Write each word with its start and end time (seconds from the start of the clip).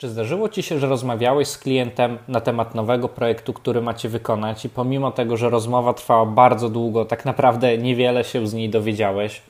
Czy 0.00 0.08
zdarzyło 0.08 0.48
Ci 0.48 0.62
się, 0.62 0.78
że 0.78 0.86
rozmawiałeś 0.86 1.48
z 1.48 1.58
klientem 1.58 2.18
na 2.28 2.40
temat 2.40 2.74
nowego 2.74 3.08
projektu, 3.08 3.52
który 3.52 3.82
macie 3.82 4.08
wykonać, 4.08 4.64
i 4.64 4.68
pomimo 4.68 5.10
tego, 5.10 5.36
że 5.36 5.50
rozmowa 5.50 5.94
trwała 5.94 6.26
bardzo 6.26 6.68
długo, 6.68 7.04
tak 7.04 7.24
naprawdę 7.24 7.78
niewiele 7.78 8.24
się 8.24 8.46
z 8.46 8.54
niej 8.54 8.70
dowiedziałeś? 8.70 9.42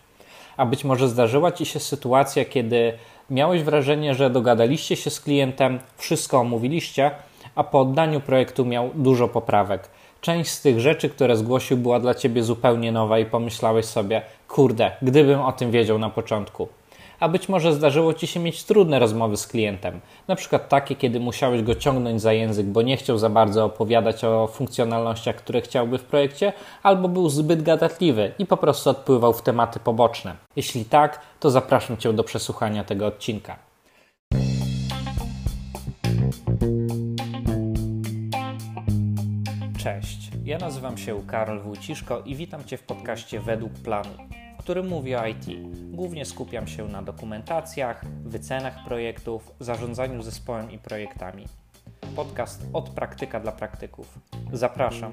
A 0.56 0.66
być 0.66 0.84
może 0.84 1.08
zdarzyła 1.08 1.52
Ci 1.52 1.66
się 1.66 1.80
sytuacja, 1.80 2.44
kiedy 2.44 2.92
miałeś 3.30 3.62
wrażenie, 3.62 4.14
że 4.14 4.30
dogadaliście 4.30 4.96
się 4.96 5.10
z 5.10 5.21
klientem, 5.21 5.78
wszystko 5.96 6.38
omówiliście, 6.38 7.10
a 7.54 7.64
po 7.64 7.80
oddaniu 7.80 8.21
projektu 8.21 8.64
miał 8.64 8.90
dużo 8.94 9.28
poprawek. 9.28 9.88
Część 10.21 10.51
z 10.51 10.62
tych 10.62 10.80
rzeczy, 10.80 11.10
które 11.10 11.37
zgłosił, 11.37 11.76
była 11.76 12.01
dla 12.01 12.14
Ciebie 12.14 12.42
zupełnie 12.42 12.92
nowa 12.92 13.19
i 13.19 13.24
pomyślałeś 13.24 13.85
sobie, 13.85 14.22
kurde, 14.48 14.90
gdybym 15.03 15.40
o 15.40 15.53
tym 15.53 15.71
wiedział 15.71 15.98
na 15.98 16.10
początku 16.10 16.69
a 17.20 17.28
być 17.28 17.48
może 17.48 17.73
zdarzyło 17.73 18.14
Ci 18.14 18.27
się 18.27 18.41
mieć 18.41 18.64
trudne 18.64 18.98
rozmowy 18.98 19.37
z 19.37 19.46
klientem. 19.46 20.00
Na 20.28 20.37
przykład 20.37 20.69
takie, 20.69 20.96
kiedy 20.96 21.20
musiałeś 21.20 21.62
go 21.62 21.74
ciągnąć 21.74 22.23
za 22.23 22.33
język, 22.33 22.66
bo 22.66 22.83
nie 22.83 22.97
chciał 22.97 23.19
za 23.19 23.30
bardzo 23.30 23.65
opowiadać 23.65 24.24
o 24.24 24.47
funkcjonalnościach, 24.47 25.37
które 25.37 25.61
chciałby 25.61 25.98
w 25.98 26.05
projekcie, 26.05 26.52
albo 26.83 27.09
był 27.09 27.28
zbyt 27.28 27.62
gadatliwy 27.62 28.33
i 28.38 28.47
po 28.47 28.56
prostu 28.56 28.91
odpływał 28.91 29.33
w 29.33 29.42
tematy 29.42 29.80
poboczne. 29.80 30.37
Jeśli 30.56 30.84
tak, 30.84 31.20
to 31.41 31.51
zapraszam 31.51 31.97
Cię 31.97 32.12
do 32.12 32.25
przesłuchania 32.25 32.84
tego 32.84 33.06
odcinka. 33.06 33.56
Cześć, 39.78 40.30
ja 40.45 40.59
nazywam 40.59 40.98
się 40.98 41.27
Karol 41.27 41.61
Wójciszko 41.61 42.23
i 42.25 42.34
witam 42.34 42.64
Cię 42.64 42.77
w 42.77 42.83
podcaście 42.83 43.41
Według 43.41 43.73
Planu 43.73 44.40
który 44.60 44.82
mówi 44.82 45.14
o 45.14 45.27
IT. 45.27 45.46
Głównie 45.91 46.24
skupiam 46.24 46.66
się 46.66 46.88
na 46.88 47.02
dokumentacjach, 47.02 48.05
wycenach 48.24 48.84
projektów, 48.84 49.52
zarządzaniu 49.60 50.23
zespołem 50.23 50.70
i 50.70 50.78
projektami. 50.78 51.45
Podcast 52.16 52.62
od 52.73 52.91
praktyka 52.91 53.41
dla 53.41 53.52
praktyków. 53.52 54.19
Zapraszam. 54.52 55.12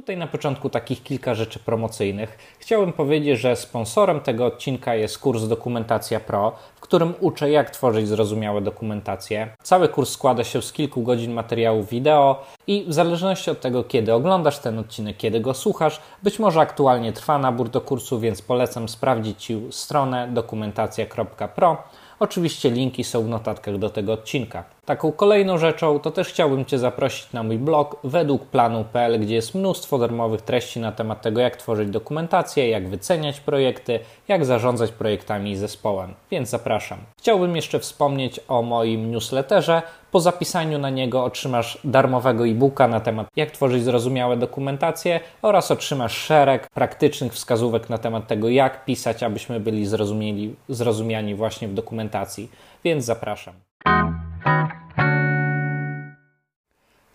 Tutaj 0.00 0.16
na 0.16 0.26
początku 0.26 0.70
takich 0.70 1.02
kilka 1.02 1.34
rzeczy 1.34 1.58
promocyjnych. 1.58 2.38
Chciałbym 2.58 2.92
powiedzieć, 2.92 3.40
że 3.40 3.56
sponsorem 3.56 4.20
tego 4.20 4.46
odcinka 4.46 4.94
jest 4.94 5.18
kurs 5.18 5.44
Dokumentacja 5.44 6.20
Pro, 6.20 6.52
w 6.76 6.80
którym 6.80 7.14
uczę 7.20 7.50
jak 7.50 7.70
tworzyć 7.70 8.08
zrozumiałe 8.08 8.60
dokumentacje. 8.60 9.56
Cały 9.62 9.88
kurs 9.88 10.10
składa 10.10 10.44
się 10.44 10.62
z 10.62 10.72
kilku 10.72 11.02
godzin 11.02 11.32
materiału 11.32 11.84
wideo 11.84 12.44
i 12.66 12.84
w 12.88 12.92
zależności 12.92 13.50
od 13.50 13.60
tego, 13.60 13.84
kiedy 13.84 14.14
oglądasz 14.14 14.58
ten 14.58 14.78
odcinek, 14.78 15.16
kiedy 15.16 15.40
go 15.40 15.54
słuchasz, 15.54 16.00
być 16.22 16.38
może 16.38 16.60
aktualnie 16.60 17.12
trwa 17.12 17.38
nabór 17.38 17.68
do 17.68 17.80
kursu, 17.80 18.20
więc 18.20 18.42
polecam 18.42 18.88
sprawdzić 18.88 19.44
Ci 19.44 19.60
stronę 19.70 20.28
dokumentacja.pro 20.28 21.76
Oczywiście 22.20 22.70
linki 22.70 23.04
są 23.04 23.22
w 23.22 23.28
notatkach 23.28 23.78
do 23.78 23.90
tego 23.90 24.12
odcinka. 24.12 24.64
Taką 24.84 25.12
kolejną 25.12 25.58
rzeczą 25.58 25.98
to 25.98 26.10
też 26.10 26.28
chciałbym 26.28 26.64
Cię 26.64 26.78
zaprosić 26.78 27.32
na 27.32 27.42
mój 27.42 27.58
blog 27.58 27.96
według 28.04 28.46
planu.pl, 28.46 29.20
gdzie 29.20 29.34
jest 29.34 29.54
mnóstwo 29.54 29.98
darmowych 29.98 30.42
treści 30.42 30.80
na 30.80 30.92
temat 30.92 31.22
tego, 31.22 31.40
jak 31.40 31.56
tworzyć 31.56 31.90
dokumentację, 31.90 32.68
jak 32.68 32.88
wyceniać 32.88 33.40
projekty, 33.40 34.00
jak 34.28 34.44
zarządzać 34.44 34.92
projektami 34.92 35.50
i 35.50 35.56
zespołem. 35.56 36.14
Więc 36.30 36.48
zapraszam. 36.48 36.98
Chciałbym 37.18 37.56
jeszcze 37.56 37.78
wspomnieć 37.78 38.40
o 38.48 38.62
moim 38.62 39.10
newsletterze. 39.10 39.82
Po 40.10 40.20
zapisaniu 40.20 40.78
na 40.78 40.90
niego 40.90 41.24
otrzymasz 41.24 41.78
darmowego 41.84 42.46
e-booka 42.46 42.88
na 42.88 43.00
temat 43.00 43.26
jak 43.36 43.50
tworzyć 43.50 43.84
zrozumiałe 43.84 44.36
dokumentacje 44.36 45.20
oraz 45.42 45.70
otrzymasz 45.70 46.16
szereg 46.16 46.68
praktycznych 46.70 47.32
wskazówek 47.32 47.90
na 47.90 47.98
temat 47.98 48.26
tego, 48.26 48.48
jak 48.48 48.84
pisać, 48.84 49.22
abyśmy 49.22 49.60
byli 49.60 49.86
zrozumieli, 49.86 50.56
zrozumiani 50.68 51.34
właśnie 51.34 51.68
w 51.68 51.74
dokumentacji. 51.74 52.50
Więc 52.84 53.04
zapraszam. 53.04 53.69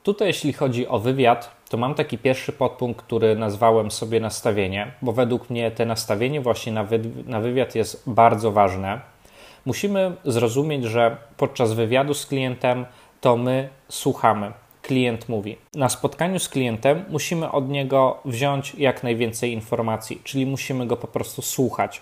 Tutaj, 0.06 0.28
jeśli 0.28 0.54
chodzi 0.54 0.88
o 0.88 1.00
wywiad, 1.00 1.52
to 1.70 1.78
mam 1.78 1.96
taki 1.96 2.18
pierwszy 2.18 2.52
podpunkt, 2.54 3.06
który 3.06 3.36
nazwałem 3.36 3.92
sobie 3.92 4.20
nastawienie, 4.20 4.92
bo 5.02 5.12
według 5.12 5.50
mnie 5.50 5.72
te 5.72 5.86
nastawienie 5.86 6.42
właśnie 6.42 6.72
na, 6.74 6.84
wy 6.84 7.00
na 7.26 7.40
wywiad 7.40 7.76
jest 7.76 8.04
bardzo 8.08 8.52
ważne. 8.52 9.02
Musimy 9.66 10.16
zrozumieć, 10.26 10.84
że 10.84 11.18
podczas 11.38 11.74
wywiadu 11.74 12.14
z 12.14 12.26
klientem 12.26 12.86
to 13.22 13.38
my 13.38 13.70
słuchamy. 13.90 14.52
Klient 14.82 15.30
mówi. 15.30 15.58
Na 15.76 15.90
spotkaniu 15.90 16.40
z 16.40 16.50
klientem 16.50 17.06
musimy 17.10 17.52
od 17.52 17.70
niego 17.70 18.20
wziąć 18.26 18.76
jak 18.76 19.04
najwięcej 19.04 19.54
informacji, 19.54 20.22
czyli 20.24 20.46
musimy 20.46 20.88
go 20.88 20.98
po 20.98 21.08
prostu 21.08 21.42
słuchać 21.42 22.02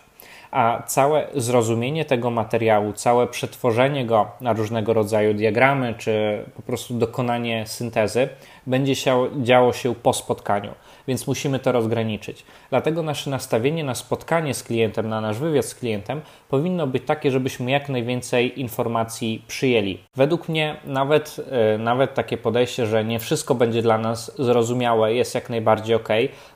a 0.54 0.84
całe 0.88 1.28
zrozumienie 1.36 2.06
tego 2.06 2.30
materiału, 2.30 2.94
całe 2.94 3.28
przetworzenie 3.28 4.06
go 4.06 4.28
na 4.42 4.54
różnego 4.54 4.94
rodzaju 4.94 5.34
diagramy, 5.34 5.96
czy 5.98 6.44
po 6.56 6.62
prostu 6.62 6.94
dokonanie 6.94 7.68
syntezy 7.68 8.30
będzie 8.68 8.96
się, 8.96 9.28
działo 9.42 9.74
się 9.74 9.96
po 9.96 10.14
spotkaniu, 10.14 10.72
więc 11.08 11.28
musimy 11.28 11.60
to 11.60 11.72
rozgraniczyć. 11.72 12.46
Dlatego 12.70 13.04
nasze 13.04 13.30
nastawienie 13.30 13.84
na 13.84 13.96
spotkanie 13.96 14.54
z 14.54 14.64
klientem, 14.64 15.10
na 15.10 15.22
nasz 15.22 15.38
wywiad 15.38 15.66
z 15.66 15.76
klientem 15.76 16.22
powinno 16.50 16.88
być 16.88 17.04
takie, 17.06 17.32
żebyśmy 17.32 17.72
jak 17.72 17.90
najwięcej 17.90 18.62
informacji 18.62 19.46
przyjęli. 19.48 20.00
Według 20.16 20.50
mnie 20.50 20.76
nawet, 20.86 21.36
e, 21.52 21.78
nawet 21.78 22.14
takie 22.14 22.38
podejście, 22.38 22.86
że 22.86 23.06
nie 23.06 23.20
wszystko 23.20 23.56
będzie 23.56 23.82
dla 23.82 23.98
nas 23.98 24.32
zrozumiałe, 24.40 25.14
jest 25.14 25.36
jak 25.36 25.50
najbardziej 25.50 25.96
ok, 25.96 26.10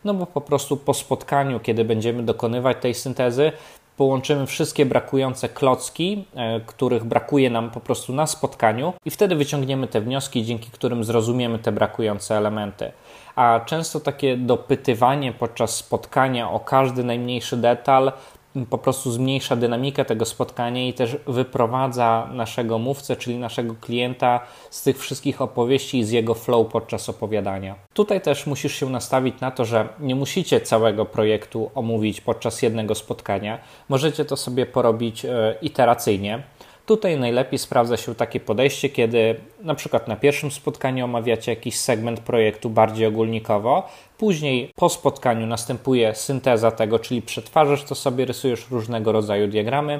no 0.06 0.14
bo 0.14 0.26
po 0.26 0.42
prostu 0.42 0.78
po 0.78 0.94
spotkaniu, 0.94 1.60
kiedy 1.60 1.86
będziemy 1.86 2.24
dokonywać 2.24 2.78
tej 2.82 2.94
syntezy, 2.94 3.52
połączymy 3.98 4.46
wszystkie 4.46 4.86
brakujące 4.86 5.50
klocki, 5.50 6.26
e, 6.36 6.60
których 6.60 7.04
brakuje 7.04 7.50
nam 7.50 7.72
po 7.72 7.80
prostu 7.80 8.14
na 8.14 8.28
spotkaniu, 8.28 8.94
i 9.06 9.12
wtedy 9.12 9.36
wyciągniemy 9.36 9.88
te 9.88 10.02
wnioski, 10.02 10.46
dzięki 10.46 10.72
którym 10.72 11.04
zrozumiemy 11.04 11.60
te 11.60 11.72
brakujące 11.72 12.38
elementy. 12.38 12.92
A 13.36 13.60
często 13.66 14.00
takie 14.00 14.38
dopytywanie 14.38 15.34
podczas 15.34 15.76
spotkania 15.76 16.52
o 16.52 16.60
każdy 16.60 17.04
najmniejszy 17.04 17.58
detal 17.58 18.12
po 18.66 18.78
prostu 18.78 19.12
zmniejsza 19.12 19.56
dynamikę 19.56 20.06
tego 20.06 20.26
spotkania 20.26 20.88
i 20.88 20.94
też 20.94 21.18
wyprowadza 21.28 22.30
naszego 22.34 22.78
mówcę, 22.78 23.16
czyli 23.16 23.38
naszego 23.38 23.76
klienta 23.82 24.40
z 24.70 24.84
tych 24.84 25.00
wszystkich 25.00 25.42
opowieści 25.42 26.00
i 26.00 26.04
z 26.04 26.12
jego 26.12 26.34
flow 26.34 26.68
podczas 26.68 27.10
opowiadania. 27.10 27.76
Tutaj 27.94 28.22
też 28.22 28.48
musisz 28.48 28.76
się 28.76 28.90
nastawić 28.90 29.40
na 29.40 29.52
to, 29.52 29.66
że 29.66 29.90
nie 30.00 30.16
musicie 30.16 30.62
całego 30.62 31.06
projektu 31.06 31.72
omówić 31.76 32.22
podczas 32.22 32.62
jednego 32.62 32.96
spotkania. 32.96 33.60
Możecie 33.90 34.26
to 34.26 34.38
sobie 34.38 34.66
porobić 34.66 35.26
e, 35.26 35.56
iteracyjnie. 35.62 36.44
Tutaj 36.88 37.20
najlepiej 37.20 37.60
sprawdza 37.60 37.98
się 37.98 38.16
takie 38.16 38.40
podejście, 38.40 38.90
kiedy 38.90 39.36
na 39.62 39.76
przykład 39.76 40.08
na 40.08 40.16
pierwszym 40.16 40.52
spotkaniu 40.52 41.06
omawiacie 41.06 41.52
jakiś 41.52 41.78
segment 41.78 42.20
projektu 42.20 42.70
bardziej 42.70 43.08
ogólnikowo, 43.08 43.88
później 44.18 44.74
po 44.76 44.90
spotkaniu 44.90 45.48
następuje 45.48 46.16
synteza 46.16 46.72
tego, 46.72 47.00
czyli 47.00 47.22
przetwarzasz 47.22 47.84
to 47.84 47.96
sobie, 47.96 48.26
rysujesz 48.26 48.70
różnego 48.72 49.12
rodzaju 49.12 49.48
diagramy, 49.48 50.00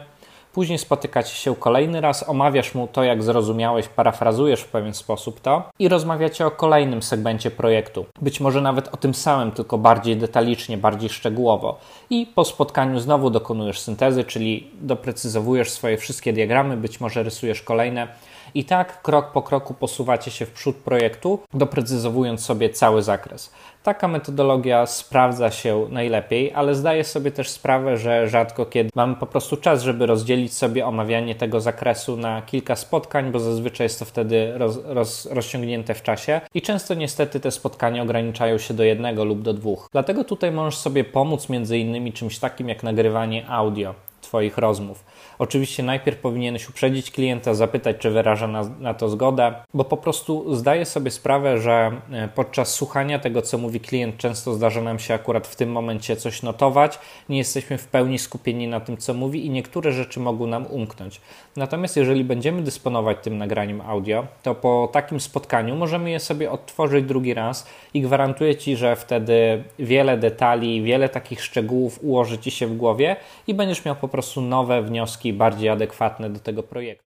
Później 0.58 0.80
spotykacie 0.80 1.36
się 1.36 1.56
kolejny 1.56 2.02
raz, 2.02 2.30
omawiasz 2.30 2.76
mu 2.76 2.88
to, 2.88 3.04
jak 3.04 3.24
zrozumiałeś, 3.24 3.88
parafrazujesz 3.88 4.62
w 4.62 4.68
pewien 4.68 4.94
sposób 4.94 5.42
to 5.42 5.64
i 5.80 5.88
rozmawiacie 5.88 6.46
o 6.46 6.52
kolejnym 6.52 7.04
segmencie 7.04 7.52
projektu. 7.52 8.06
Być 8.22 8.40
może 8.40 8.62
nawet 8.62 8.88
o 8.88 8.98
tym 8.98 9.14
samym, 9.14 9.52
tylko 9.52 9.78
bardziej 9.78 10.18
detalicznie, 10.18 10.78
bardziej 10.78 11.10
szczegółowo. 11.10 11.80
I 12.10 12.26
po 12.26 12.46
spotkaniu 12.46 13.00
znowu 13.00 13.30
dokonujesz 13.30 13.80
syntezy, 13.80 14.24
czyli 14.24 14.72
doprecyzowujesz 14.82 15.72
swoje 15.72 15.98
wszystkie 15.98 16.34
diagramy, 16.34 16.78
być 16.78 17.00
może 17.00 17.24
rysujesz 17.24 17.62
kolejne 17.62 18.08
i 18.56 18.66
tak 18.66 19.02
krok 19.02 19.32
po 19.32 19.42
kroku 19.42 19.74
posuwacie 19.74 20.32
się 20.32 20.46
w 20.46 20.52
przód 20.52 20.76
projektu, 20.76 21.40
doprecyzowując 21.54 22.46
sobie 22.46 22.70
cały 22.70 23.02
zakres. 23.02 23.52
Taka 23.84 24.08
metodologia 24.08 24.86
sprawdza 24.86 25.52
się 25.52 25.88
najlepiej, 25.90 26.54
ale 26.54 26.76
zdaję 26.76 27.04
sobie 27.04 27.32
też 27.32 27.50
sprawę, 27.50 27.98
że 27.98 28.30
rzadko 28.30 28.66
kiedy 28.66 28.90
mamy 28.96 29.16
po 29.16 29.26
prostu 29.26 29.58
czas, 29.58 29.84
żeby 29.84 30.06
rozdzielić 30.06 30.54
sobie 30.54 30.86
omawianie 30.86 31.36
tego 31.36 31.62
zakresu 31.62 32.18
na 32.18 32.42
kilka 32.42 32.76
spotkań, 32.76 33.32
bo 33.32 33.40
zazwyczaj 33.40 33.86
jest 33.86 34.00
to 34.00 34.06
wtedy 34.06 34.58
roz, 34.58 34.80
roz, 34.86 35.26
rozciągnięte 35.26 35.94
w 35.94 36.04
czasie 36.04 36.42
i 36.54 36.62
często 36.62 36.94
niestety 36.94 37.40
te 37.40 37.52
spotkania 37.52 38.04
ograniczają 38.04 38.58
się 38.58 38.74
do 38.74 38.84
jednego 38.84 39.26
lub 39.26 39.42
do 39.42 39.54
dwóch. 39.54 39.90
Dlatego 39.92 40.24
tutaj 40.24 40.52
możesz 40.52 40.78
sobie 40.78 41.04
pomóc 41.04 41.50
między 41.50 41.78
innymi 41.78 42.14
czymś 42.14 42.40
takim 42.40 42.70
jak 42.70 42.84
nagrywanie 42.84 43.50
audio. 43.50 43.94
Twoich 44.22 44.58
rozmów. 44.58 45.04
Oczywiście 45.40 45.84
najpierw 45.84 46.18
powinieneś 46.18 46.70
uprzedzić 46.70 47.12
klienta, 47.12 47.54
zapytać, 47.54 47.98
czy 48.00 48.10
wyraża 48.10 48.48
na, 48.48 48.64
na, 48.80 48.94
to 48.94 49.10
zgodę, 49.10 49.54
bo 49.74 49.84
po 49.84 49.98
prostu 49.98 50.56
zdaję 50.56 50.86
sobie 50.86 51.12
sprawę, 51.12 51.62
że 51.62 51.92
e, 52.12 52.28
podczas 52.36 52.74
słuchania 52.74 53.20
tego, 53.20 53.42
co 53.42 53.58
mówi 53.58 53.80
klient, 53.80 54.18
często 54.18 54.54
zdarza 54.54 54.82
nam 54.82 55.00
się 55.00 55.14
akurat 55.14 55.48
w 55.48 55.56
tym 55.56 55.72
momencie 55.72 56.16
coś 56.16 56.44
notować, 56.44 57.00
nie 57.30 57.38
jesteśmy 57.38 57.78
w 57.78 57.88
pełni 57.88 58.20
skupieni 58.20 58.68
na 58.68 58.80
tym, 58.80 58.98
co 58.98 59.14
mówi 59.14 59.46
i 59.46 59.50
niektóre 59.50 59.92
rzeczy 59.92 60.20
mogą 60.20 60.48
nam 60.48 60.66
umknąć. 60.66 61.22
Natomiast 61.56 61.98
jeżeli 61.98 62.24
będziemy 62.24 62.62
dysponować 62.62 63.18
tym 63.22 63.38
nagraniem 63.38 63.82
audio, 63.82 64.28
to 64.44 64.56
po 64.56 64.90
takim 64.92 65.20
spotkaniu 65.20 65.76
możemy 65.76 66.12
je 66.12 66.20
sobie 66.20 66.52
odtworzyć 66.52 67.06
drugi 67.06 67.34
raz 67.34 67.68
i 67.94 68.02
gwarantuję 68.02 68.56
Ci, 68.56 68.76
że 68.76 68.96
wtedy 68.96 69.64
wiele 69.80 70.18
detali, 70.18 70.82
wiele 70.82 71.10
takich 71.10 71.44
szczegółów 71.44 72.00
ułoży 72.04 72.38
Ci 72.38 72.52
się 72.52 72.68
w 72.68 72.78
głowie 72.78 73.16
i 73.48 73.54
będziesz 73.54 73.86
miał 73.86 73.96
po 73.96 74.08
prostu 74.08 74.28
prostu 74.28 74.42
nowe 74.42 74.82
wnioski, 74.82 75.27
bardziej 75.34 75.70
adekwatne 75.70 76.30
do 76.30 76.40
tego 76.40 76.64
projektu. 76.64 77.06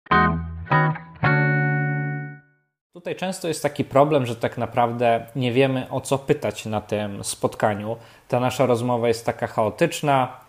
Tutaj 2.93 3.17
często 3.17 3.49
jest 3.49 3.63
taki 3.63 3.85
problem, 3.85 4.27
że 4.27 4.37
tak 4.37 4.59
naprawdę 4.59 5.27
nie 5.37 5.53
wiemy 5.53 5.87
o 5.91 6.01
co 6.01 6.19
pytać 6.19 6.67
na 6.67 6.81
tym 6.81 7.25
spotkaniu. 7.25 7.97
Ta 8.29 8.41
nasza 8.41 8.67
rozmowa 8.67 9.09
jest 9.09 9.27
taka 9.27 9.47
chaotyczna, 9.47 10.41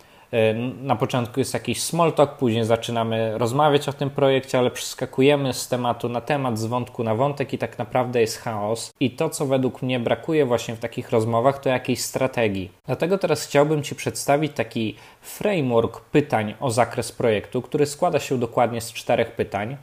na 0.82 0.96
początku 0.96 1.40
jest 1.40 1.54
jakiś 1.54 1.84
small 1.84 2.14
talk, 2.14 2.38
później 2.38 2.66
zaczynamy 2.66 3.38
rozmawiać 3.38 3.90
o 3.90 3.94
tym 3.94 4.10
projekcie, 4.10 4.60
ale 4.60 4.72
przeskakujemy 4.72 5.54
z 5.54 5.68
tematu 5.68 6.10
na 6.10 6.22
temat, 6.22 6.60
z 6.60 6.66
wątku 6.66 7.04
na 7.04 7.16
wątek 7.16 7.54
i 7.54 7.58
tak 7.58 7.78
naprawdę 7.78 8.22
jest 8.22 8.38
chaos. 8.38 8.94
I 9.00 9.12
to, 9.12 9.30
co 9.30 9.46
według 9.46 9.82
mnie 9.82 10.00
brakuje 10.00 10.46
właśnie 10.46 10.76
w 10.76 10.80
takich 10.80 11.10
rozmowach, 11.10 11.60
to 11.60 11.70
jakiejś 11.70 12.02
strategii. 12.02 12.72
Dlatego 12.86 13.18
teraz 13.18 13.46
chciałbym 13.46 13.84
Ci 13.84 13.96
przedstawić 13.96 14.54
taki 14.54 14.96
framework 15.22 16.02
pytań 16.02 16.54
o 16.60 16.72
zakres 16.72 17.12
projektu, 17.12 17.62
który 17.62 17.86
składa 17.86 18.20
się 18.20 18.40
dokładnie 18.40 18.82
z 18.82 18.94
czterech 18.94 19.32
pytań 19.32 19.78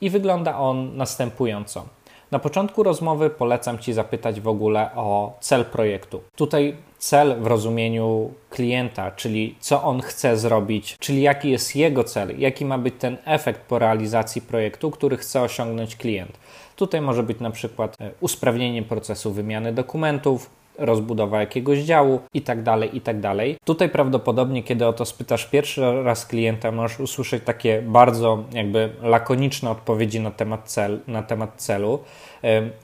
i 0.00 0.10
wygląda 0.10 0.58
on 0.58 0.96
następująco. 0.96 1.86
Na 2.32 2.38
początku 2.38 2.82
rozmowy 2.82 3.30
polecam 3.30 3.78
Ci 3.78 3.92
zapytać 3.92 4.40
w 4.40 4.48
ogóle 4.48 4.90
o 4.94 5.36
cel 5.40 5.64
projektu. 5.64 6.20
Tutaj 6.36 6.76
cel 6.98 7.40
w 7.40 7.46
rozumieniu 7.46 8.30
klienta, 8.50 9.10
czyli 9.10 9.56
co 9.60 9.82
on 9.82 10.00
chce 10.00 10.36
zrobić, 10.36 10.96
czyli 10.98 11.22
jaki 11.22 11.50
jest 11.50 11.76
jego 11.76 12.04
cel, 12.04 12.40
jaki 12.40 12.64
ma 12.64 12.78
być 12.78 12.94
ten 12.98 13.16
efekt 13.24 13.60
po 13.60 13.78
realizacji 13.78 14.42
projektu, 14.42 14.90
który 14.90 15.16
chce 15.16 15.42
osiągnąć 15.42 15.96
klient. 15.96 16.38
Tutaj 16.76 17.00
może 17.00 17.22
być 17.22 17.40
na 17.40 17.50
przykład 17.50 17.96
e, 18.00 18.10
usprawnienie 18.20 18.82
procesu 18.82 19.32
wymiany 19.32 19.72
dokumentów, 19.72 20.50
rozbudowa 20.78 21.40
jakiegoś 21.40 21.78
działu 21.78 22.20
i 22.34 22.42
tak 22.42 22.62
dalej, 22.62 22.96
i 22.96 23.00
tak 23.00 23.20
dalej. 23.20 23.56
Tutaj 23.64 23.88
prawdopodobnie, 23.88 24.62
kiedy 24.62 24.86
o 24.86 24.92
to 24.92 25.04
spytasz 25.04 25.46
pierwszy 25.46 26.02
raz 26.02 26.26
klienta, 26.26 26.72
możesz 26.72 27.00
usłyszeć 27.00 27.44
takie 27.44 27.82
bardzo 27.82 28.44
jakby 28.52 28.90
lakoniczne 29.02 29.70
odpowiedzi 29.70 30.20
na 30.20 30.30
temat, 30.30 30.68
cel, 30.68 31.00
na 31.06 31.22
temat 31.22 31.54
celu. 31.56 31.98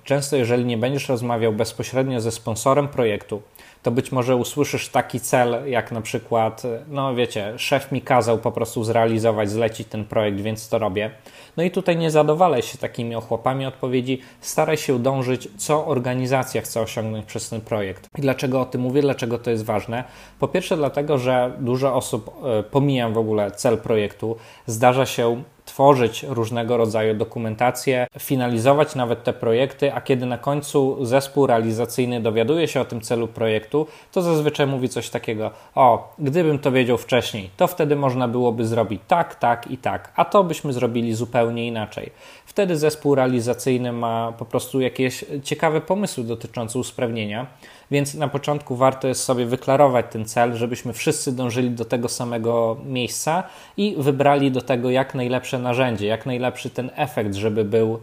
Często, 0.04 0.36
jeżeli 0.36 0.64
nie 0.64 0.78
będziesz 0.78 1.08
rozmawiał 1.08 1.52
bezpośrednio 1.52 2.20
ze 2.20 2.30
sponsorem 2.30 2.88
projektu, 2.88 3.42
to 3.82 3.90
być 3.90 4.12
może 4.12 4.36
usłyszysz 4.36 4.88
taki 4.88 5.20
cel, 5.20 5.56
jak 5.66 5.92
na 5.92 6.00
przykład, 6.00 6.62
no 6.88 7.14
wiecie, 7.14 7.54
szef 7.56 7.92
mi 7.92 8.02
kazał 8.02 8.38
po 8.38 8.52
prostu 8.52 8.84
zrealizować, 8.84 9.50
zlecić 9.50 9.88
ten 9.88 10.04
projekt, 10.04 10.40
więc 10.40 10.68
to 10.68 10.78
robię. 10.78 11.10
No 11.56 11.62
i 11.62 11.70
tutaj 11.70 11.96
nie 11.96 12.10
zadowalaj 12.10 12.62
się 12.62 12.78
takimi 12.78 13.14
ochłapami 13.14 13.66
odpowiedzi, 13.66 14.20
staraj 14.40 14.76
się 14.76 14.98
dążyć, 14.98 15.48
co 15.56 15.86
organizacja 15.86 16.62
chce 16.62 16.80
osiągnąć 16.80 17.26
przez 17.26 17.48
ten 17.48 17.60
projekt. 17.60 18.08
I 18.18 18.20
dlaczego 18.20 18.60
o 18.60 18.64
tym 18.64 18.80
mówię, 18.80 19.02
dlaczego 19.02 19.38
to 19.38 19.50
jest 19.50 19.64
ważne? 19.64 20.04
Po 20.38 20.48
pierwsze, 20.48 20.76
dlatego, 20.76 21.18
że 21.18 21.52
dużo 21.58 21.94
osób 21.94 22.30
e, 22.44 22.62
pomija 22.62 23.08
w 23.08 23.18
ogóle 23.18 23.50
cel 23.50 23.78
projektu. 23.78 24.36
Zdarza 24.66 25.06
się 25.06 25.42
tworzyć 25.68 26.22
różnego 26.22 26.76
rodzaju 26.76 27.14
dokumentacje, 27.14 28.06
finalizować 28.18 28.94
nawet 28.94 29.24
te 29.24 29.32
projekty, 29.32 29.94
a 29.94 30.00
kiedy 30.00 30.26
na 30.26 30.38
końcu 30.38 31.04
zespół 31.04 31.46
realizacyjny 31.46 32.20
dowiaduje 32.20 32.68
się 32.68 32.80
o 32.80 32.84
tym 32.84 33.00
celu 33.00 33.28
projektu, 33.28 33.86
to 34.12 34.22
zazwyczaj 34.22 34.66
mówi 34.66 34.88
coś 34.88 35.10
takiego: 35.10 35.50
O, 35.74 36.14
gdybym 36.18 36.58
to 36.58 36.72
wiedział 36.72 36.98
wcześniej, 36.98 37.50
to 37.56 37.66
wtedy 37.66 37.96
można 37.96 38.28
byłoby 38.28 38.66
zrobić 38.66 39.02
tak, 39.08 39.34
tak 39.34 39.70
i 39.70 39.78
tak, 39.78 40.12
a 40.16 40.24
to 40.24 40.44
byśmy 40.44 40.72
zrobili 40.72 41.14
zupełnie 41.14 41.66
inaczej. 41.66 42.10
Wtedy 42.46 42.76
zespół 42.76 43.14
realizacyjny 43.14 43.92
ma 43.92 44.32
po 44.38 44.44
prostu 44.44 44.80
jakieś 44.80 45.24
ciekawe 45.44 45.80
pomysły 45.80 46.24
dotyczące 46.24 46.78
usprawnienia. 46.78 47.46
Więc 47.90 48.14
na 48.14 48.28
początku 48.28 48.76
warto 48.76 49.08
jest 49.08 49.22
sobie 49.22 49.46
wyklarować 49.46 50.06
ten 50.10 50.24
cel, 50.24 50.54
żebyśmy 50.54 50.92
wszyscy 50.92 51.32
dążyli 51.32 51.70
do 51.70 51.84
tego 51.84 52.08
samego 52.08 52.76
miejsca 52.86 53.42
i 53.76 53.94
wybrali 53.98 54.50
do 54.50 54.60
tego 54.60 54.90
jak 54.90 55.14
najlepsze 55.14 55.58
narzędzie, 55.58 56.06
jak 56.06 56.26
najlepszy 56.26 56.70
ten 56.70 56.90
efekt, 56.96 57.34
żeby 57.34 57.64
był 57.64 57.94
y, 57.94 57.98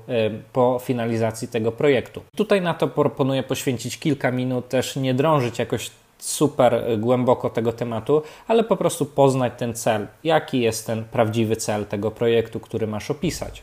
po 0.54 0.80
finalizacji 0.84 1.48
tego 1.48 1.72
projektu. 1.72 2.22
Tutaj 2.36 2.62
na 2.62 2.74
to 2.74 2.88
proponuję 2.88 3.44
poświęcić 3.44 4.00
kilka 4.00 4.32
minut, 4.32 4.70
też 4.70 4.96
nie 4.96 5.14
drążyć 5.14 5.60
jakoś 5.60 5.92
super 6.18 6.84
głęboko 6.98 7.50
tego 7.50 7.74
tematu, 7.74 8.22
ale 8.48 8.64
po 8.64 8.78
prostu 8.78 9.06
poznać 9.06 9.54
ten 9.58 9.74
cel, 9.74 10.08
jaki 10.24 10.60
jest 10.60 10.88
ten 10.88 11.04
prawdziwy 11.04 11.56
cel 11.56 11.86
tego 11.86 12.12
projektu, 12.12 12.60
który 12.60 12.88
masz 12.88 13.12
opisać 13.12 13.62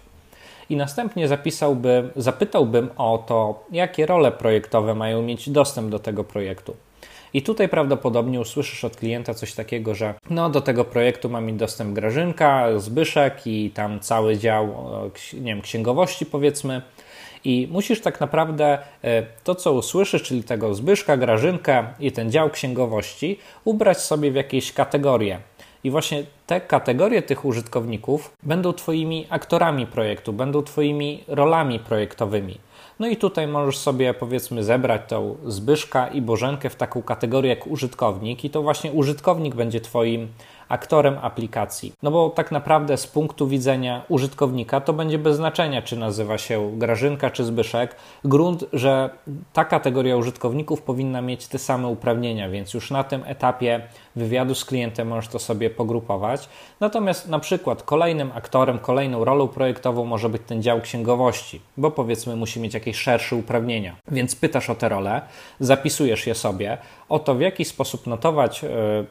i 0.71 0.77
następnie 0.77 1.29
zapisałbym, 1.29 2.11
zapytałbym 2.17 2.91
o 2.97 3.25
to, 3.27 3.65
jakie 3.73 4.07
role 4.07 4.33
projektowe 4.33 4.95
mają 4.95 5.23
mieć 5.23 5.51
dostęp 5.51 5.91
do 5.91 5.99
tego 5.99 6.25
projektu. 6.25 6.77
I 7.35 7.43
tutaj 7.43 7.69
prawdopodobnie 7.69 8.41
usłyszysz 8.41 8.85
od 8.85 8.97
klienta 8.97 9.35
coś 9.35 9.55
takiego, 9.55 9.95
że 9.95 10.15
no 10.31 10.51
do 10.51 10.61
tego 10.61 10.85
projektu 10.85 11.29
ma 11.29 11.41
mieć 11.41 11.57
dostęp 11.57 11.95
Grażynka, 11.95 12.79
Zbyszek 12.79 13.47
i 13.47 13.71
tam 13.71 14.01
cały 14.01 14.37
dział 14.37 14.75
nie 15.35 15.55
wiem, 15.55 15.63
księgowości 15.63 16.27
powiedzmy. 16.27 16.83
I 17.45 17.69
musisz 17.71 18.01
tak 18.01 18.21
naprawdę 18.21 18.79
e, 19.03 19.23
to, 19.45 19.55
co 19.55 19.73
usłyszysz, 19.73 20.23
czyli 20.23 20.43
tego 20.43 20.75
Zbyszka, 20.75 21.17
Grażynkę 21.17 21.85
i 22.01 22.13
ten 22.13 22.31
dział 22.31 22.51
księgowości, 22.51 23.39
ubrać 23.65 24.01
sobie 24.01 24.31
w 24.31 24.35
jakieś 24.35 24.73
kategorie. 24.73 25.39
I 25.85 25.91
właśnie 25.91 26.25
te 26.47 26.61
kategorie 26.61 27.23
tych 27.23 27.45
użytkowników 27.45 28.33
będą 28.43 28.73
Twoimi 28.73 29.27
aktorami 29.31 29.87
projektu, 29.87 30.33
będą 30.33 30.63
Twoimi 30.63 31.25
rolami 31.29 31.79
projektowymi. 31.79 32.59
No 32.99 33.07
i 33.09 33.17
tutaj 33.17 33.49
możesz 33.49 33.79
sobie 33.79 34.15
powiedzmy 34.15 34.65
zebrać 34.65 35.03
tą 35.09 35.37
Zbyszka 35.47 36.09
i 36.09 36.23
Bożenkę 36.23 36.71
w 36.71 36.77
taką 36.77 37.03
kategorię 37.03 37.51
jak 37.51 37.67
użytkownik 37.67 38.45
i 38.45 38.51
to 38.51 38.63
właśnie 38.63 38.93
użytkownik 38.93 39.55
będzie 39.55 39.81
Twoim 39.81 40.29
aktorem 40.73 41.19
aplikacji. 41.23 41.93
No 42.03 42.11
bo 42.11 42.31
tak 42.31 42.53
naprawdę 42.53 42.97
z 42.97 43.07
punktu 43.07 43.49
widzenia 43.49 44.03
użytkownika 44.09 44.81
to 44.81 44.93
będzie 44.93 45.19
bez 45.19 45.37
znaczenia, 45.37 45.83
czy 45.83 45.97
nazywa 45.97 46.39
się 46.39 46.79
Grażynka 46.79 47.31
czy 47.31 47.45
Zbyszek. 47.45 47.97
Grunt, 48.25 48.65
że 48.73 49.11
ta 49.53 49.65
kategoria 49.65 50.17
użytkowników 50.17 50.83
powinna 50.83 51.21
mieć 51.21 51.47
te 51.47 51.59
same 51.59 51.89
uprawnienia, 51.89 52.49
więc 52.49 52.75
już 52.75 52.91
na 52.91 53.05
tym 53.05 53.23
etapie 53.27 53.81
wywiadu 54.17 54.55
z 54.55 54.65
klientem 54.65 55.09
możesz 55.09 55.29
to 55.29 55.39
sobie 55.39 55.71
pogrupować. 55.71 56.49
Natomiast 56.81 57.29
na 57.29 57.39
przykład 57.39 57.83
kolejnym 57.83 58.33
aktorem, 58.35 58.79
kolejną 58.79 59.25
rolą 59.25 59.49
projektową 59.49 60.05
może 60.05 60.29
być 60.29 60.43
ten 60.47 60.63
dział 60.63 60.81
księgowości, 60.81 61.61
bo 61.77 61.91
powiedzmy 61.91 62.37
musi 62.37 62.61
mieć 62.61 62.75
jakieś 62.75 62.97
szersze 62.97 63.37
uprawnienia. 63.37 63.97
Więc 64.11 64.37
pytasz 64.37 64.71
o 64.71 64.75
te 64.75 64.89
role, 64.89 65.21
zapisujesz 65.61 66.27
je 66.27 66.35
sobie, 66.35 66.79
o 67.13 67.19
to 67.19 67.35
w 67.35 67.41
jaki 67.41 67.65
sposób 67.65 68.07
notować 68.07 68.65
e, 68.65 68.69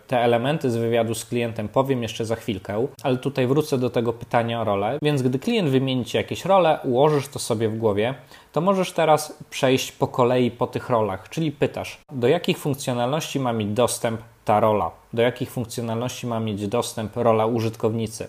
te 0.07 0.19
elementy 0.19 0.71
z 0.71 0.75
wywiadu 0.75 1.15
z 1.15 1.25
klientem 1.25 1.67
powiem 1.67 2.03
jeszcze 2.03 2.25
za 2.25 2.35
chwilkę, 2.35 2.87
ale 3.03 3.17
tutaj 3.17 3.47
wrócę 3.47 3.77
do 3.77 3.89
tego 3.89 4.13
pytania 4.13 4.61
o 4.61 4.63
rolę. 4.63 4.97
Więc 5.01 5.21
gdy 5.21 5.39
klient 5.39 5.69
wymieni 5.69 6.05
Ci 6.05 6.17
jakieś 6.17 6.45
role, 6.45 6.79
ułożysz 6.83 7.27
to 7.27 7.39
sobie 7.39 7.69
w 7.69 7.77
głowie, 7.77 8.13
to 8.51 8.61
możesz 8.61 8.91
teraz 8.91 9.37
przejść 9.49 9.91
po 9.91 10.07
kolei 10.07 10.51
po 10.51 10.67
tych 10.67 10.89
rolach, 10.89 11.29
czyli 11.29 11.51
pytasz, 11.51 11.97
do 12.11 12.27
jakich 12.27 12.57
funkcjonalności 12.57 13.39
ma 13.39 13.53
mieć 13.53 13.69
dostęp 13.69 14.21
ta 14.45 14.59
rola, 14.59 14.91
do 15.13 15.21
jakich 15.21 15.51
funkcjonalności 15.51 16.27
ma 16.27 16.39
mieć 16.39 16.67
dostęp 16.67 17.15
rola 17.15 17.45
użytkownicy. 17.45 18.27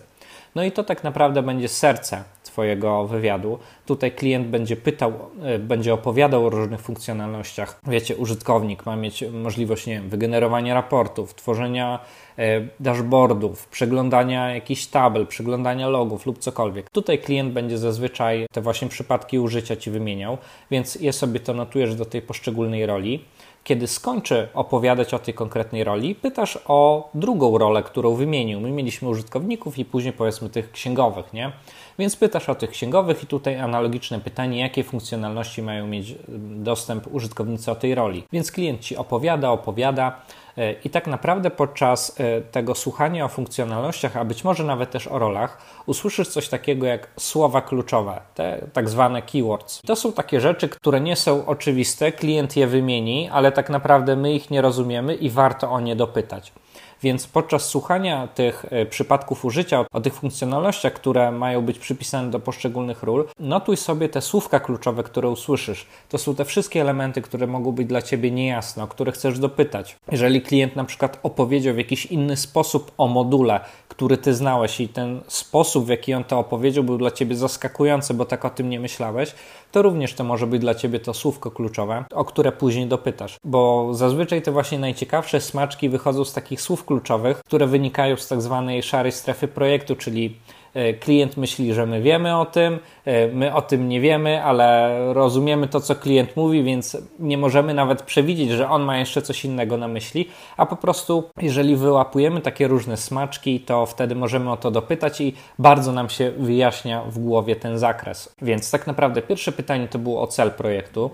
No 0.54 0.64
i 0.64 0.72
to 0.72 0.84
tak 0.84 1.04
naprawdę 1.04 1.42
będzie 1.42 1.68
serce 1.68 2.24
Twojego 2.52 3.06
wywiadu. 3.06 3.58
Tutaj 3.86 4.12
klient 4.12 4.46
będzie 4.46 4.76
pytał, 4.76 5.12
e, 5.42 5.58
będzie 5.58 5.94
opowiadał 5.94 6.46
o 6.46 6.50
różnych 6.50 6.80
funkcjonalnościach. 6.80 7.80
Wiecie, 7.86 8.16
użytkownik 8.16 8.86
ma 8.86 8.96
mieć 8.96 9.24
możliwość 9.32 9.86
nie 9.86 9.94
wiem, 9.94 10.08
wygenerowania 10.08 10.74
raportów, 10.74 11.34
tworzenia 11.34 11.98
e, 12.38 12.60
dashboardów, 12.80 13.68
przeglądania 13.68 14.54
jakichś 14.54 14.86
tabel, 14.86 15.26
przeglądania 15.26 15.88
logów 15.88 16.26
lub 16.26 16.38
cokolwiek. 16.38 16.90
Tutaj 16.90 17.18
klient 17.18 17.52
będzie 17.52 17.78
zazwyczaj 17.78 18.46
te 18.52 18.60
właśnie 18.60 18.88
przypadki 18.88 19.38
użycia 19.38 19.76
Ci 19.76 19.90
wymieniał, 19.90 20.38
więc 20.70 20.94
je 20.94 21.12
sobie 21.12 21.40
to 21.40 21.54
notujesz 21.54 21.94
do 21.94 22.04
tej 22.04 22.22
poszczególnej 22.22 22.86
roli. 22.86 23.24
Kiedy 23.64 23.86
skończy 23.86 24.48
opowiadać 24.54 25.14
o 25.14 25.18
tej 25.18 25.34
konkretnej 25.34 25.84
roli, 25.84 26.14
pytasz 26.14 26.58
o 26.68 27.10
drugą 27.14 27.58
rolę, 27.58 27.82
którą 27.82 28.14
wymienił. 28.14 28.60
My 28.60 28.70
mieliśmy 28.70 29.08
użytkowników 29.08 29.78
i 29.78 29.84
później 29.84 30.12
powiedzmy 30.12 30.50
tych 30.50 30.72
księgowych, 30.72 31.32
nie? 31.32 31.52
Więc 31.98 32.16
pytasz 32.16 32.48
o 32.48 32.54
tych 32.54 32.70
księgowych 32.70 33.22
i 33.22 33.26
tutaj 33.26 33.60
analogiczne 33.60 34.20
pytanie, 34.20 34.60
jakie 34.60 34.84
funkcjonalności 34.84 35.62
mają 35.62 35.86
mieć 35.86 36.14
dostęp 36.54 37.14
użytkownicy 37.14 37.70
o 37.70 37.74
tej 37.74 37.94
roli. 37.94 38.24
Więc 38.32 38.52
klient 38.52 38.80
Ci 38.80 38.96
opowiada, 38.96 39.50
opowiada, 39.50 40.22
I 40.84 40.90
tak 40.90 41.06
naprawdę 41.06 41.50
podczas 41.50 42.20
e, 42.20 42.40
tego 42.40 42.74
słuchania 42.74 43.24
o 43.24 43.28
funkcjonalnościach, 43.28 44.16
a 44.16 44.24
być 44.24 44.44
może 44.44 44.64
nawet 44.64 44.90
też 44.90 45.06
o 45.06 45.18
rolach, 45.18 45.58
usłyszysz 45.86 46.28
coś 46.28 46.48
takiego 46.48 46.86
jak 46.86 47.08
słowa 47.18 47.62
kluczowe, 47.62 48.20
te 48.34 48.66
tak 48.72 48.88
zwane 48.88 49.22
keywords. 49.22 49.80
To 49.86 49.96
są 49.96 50.12
takie 50.12 50.40
rzeczy, 50.40 50.68
które 50.68 51.00
nie 51.00 51.16
są 51.16 51.46
oczywiste, 51.46 52.12
klient 52.12 52.56
je 52.56 52.66
wymieni, 52.66 53.28
ale 53.32 53.52
tak 53.52 53.70
naprawdę 53.70 54.16
my 54.16 54.34
ich 54.34 54.50
nie 54.50 54.62
rozumiemy 54.62 55.14
i 55.14 55.30
warto 55.30 55.70
o 55.70 55.80
nie 55.80 55.96
dopytać. 55.96 56.52
Więc 57.02 57.26
podczas 57.26 57.64
słuchania 57.64 58.26
tych 58.26 58.66
e, 58.70 58.86
przypadków 58.86 59.44
użycia, 59.44 59.84
o 59.92 60.00
tych 60.00 60.14
funkcjonalnościach, 60.14 60.92
które 60.92 61.32
mają 61.32 61.62
być 61.62 61.78
przypisane 61.78 62.30
do 62.30 62.40
poszczególnych 62.40 63.02
ról, 63.02 63.28
notuj 63.38 63.76
sobie 63.76 64.08
te 64.08 64.20
słówka 64.20 64.60
kluczowe, 64.60 65.02
które 65.02 65.28
usłyszysz. 65.28 65.86
To 66.08 66.18
są 66.18 66.34
te 66.34 66.44
wszystkie 66.44 66.80
elementy, 66.80 67.22
które 67.22 67.46
mogą 67.46 67.72
być 67.72 67.88
dla 67.88 68.02
Ciebie 68.02 68.30
niejasne, 68.30 68.84
o 68.84 68.86
które 68.86 69.12
chcesz 69.12 69.38
dopytać. 69.38 69.96
Jeżeli 70.12 70.42
klient 70.42 70.76
na 70.76 70.84
przykład 70.84 71.18
opowiedział 71.22 71.74
w 71.74 71.78
jakiś 71.78 72.06
inny 72.06 72.36
sposób 72.36 72.92
o 72.98 73.08
module, 73.08 73.60
który 73.88 74.16
Ty 74.16 74.34
znałeś 74.34 74.80
i 74.80 74.88
ten 74.88 75.20
sposób, 75.28 75.86
w 75.86 75.88
jaki 75.88 76.14
on 76.14 76.24
to 76.24 76.38
opowiedział, 76.38 76.84
był 76.84 76.98
dla 76.98 77.10
Ciebie 77.10 77.36
zaskakujący, 77.36 78.14
bo 78.14 78.24
tak 78.24 78.44
o 78.44 78.50
tym 78.50 78.70
nie 78.70 78.80
myślałeś, 78.80 79.34
to 79.72 79.82
również 79.82 80.14
to 80.14 80.24
może 80.24 80.46
być 80.46 80.60
dla 80.60 80.74
Ciebie 80.74 81.00
to 81.00 81.14
słówko 81.14 81.50
kluczowe, 81.50 82.04
o 82.14 82.24
które 82.24 82.52
później 82.52 82.86
dopytasz. 82.86 83.36
Bo 83.44 83.88
zazwyczaj 83.94 84.42
te 84.42 84.52
właśnie 84.52 84.78
najciekawsze 84.78 85.40
smaczki 85.40 85.88
wychodzą 85.88 86.24
z 86.24 86.32
takich 86.32 86.60
słów 86.60 86.84
kluczowych, 86.84 87.38
które 87.38 87.66
wynikają 87.66 88.16
z 88.16 88.28
tak 88.28 88.42
zwanej 88.42 88.82
szarej 88.82 89.12
strefy 89.12 89.48
projektu, 89.48 89.96
czyli 89.96 90.36
klient 91.00 91.36
myśli, 91.36 91.74
że 91.74 91.86
my 91.86 92.02
wiemy 92.02 92.36
o 92.36 92.46
tym, 92.46 92.78
e, 93.04 93.28
my 93.28 93.54
o 93.54 93.62
tym 93.62 93.88
nie 93.88 94.00
wiemy, 94.00 94.44
ale 94.44 94.98
rozumiemy 95.12 95.68
to, 95.68 95.80
co 95.80 95.94
klient 95.94 96.36
mówi, 96.36 96.62
więc 96.62 96.96
nie 97.18 97.38
możemy 97.38 97.74
nawet 97.74 98.02
przewidzieć, 98.02 98.50
że 98.50 98.70
on 98.70 98.82
ma 98.82 98.98
jeszcze 98.98 99.22
coś 99.22 99.44
innego 99.44 99.76
na 99.76 99.88
myśli, 99.88 100.28
a 100.56 100.66
po 100.66 100.76
prostu, 100.76 101.30
jeżeli 101.42 101.76
wyłapujemy 101.76 102.40
takie 102.40 102.68
różne 102.68 102.96
smaczki, 102.96 103.60
to 103.60 103.86
wtedy 103.86 104.14
możemy 104.14 104.50
o 104.50 104.56
to 104.56 104.70
dopytać 104.70 105.20
i 105.20 105.34
bardzo 105.58 105.92
nam 105.92 106.08
się 106.08 106.30
wyjaśnia 106.30 107.02
w 107.02 107.18
głowie 107.18 107.56
ten 107.56 107.78
zakres. 107.78 108.34
Więc 108.42 108.70
tak 108.70 108.86
naprawdę 108.86 109.22
pierwsze 109.22 109.52
pytanie 109.52 109.88
to 109.88 109.98
było 109.98 110.22
o 110.22 110.26
cel 110.26 110.50
projektu. 110.50 111.10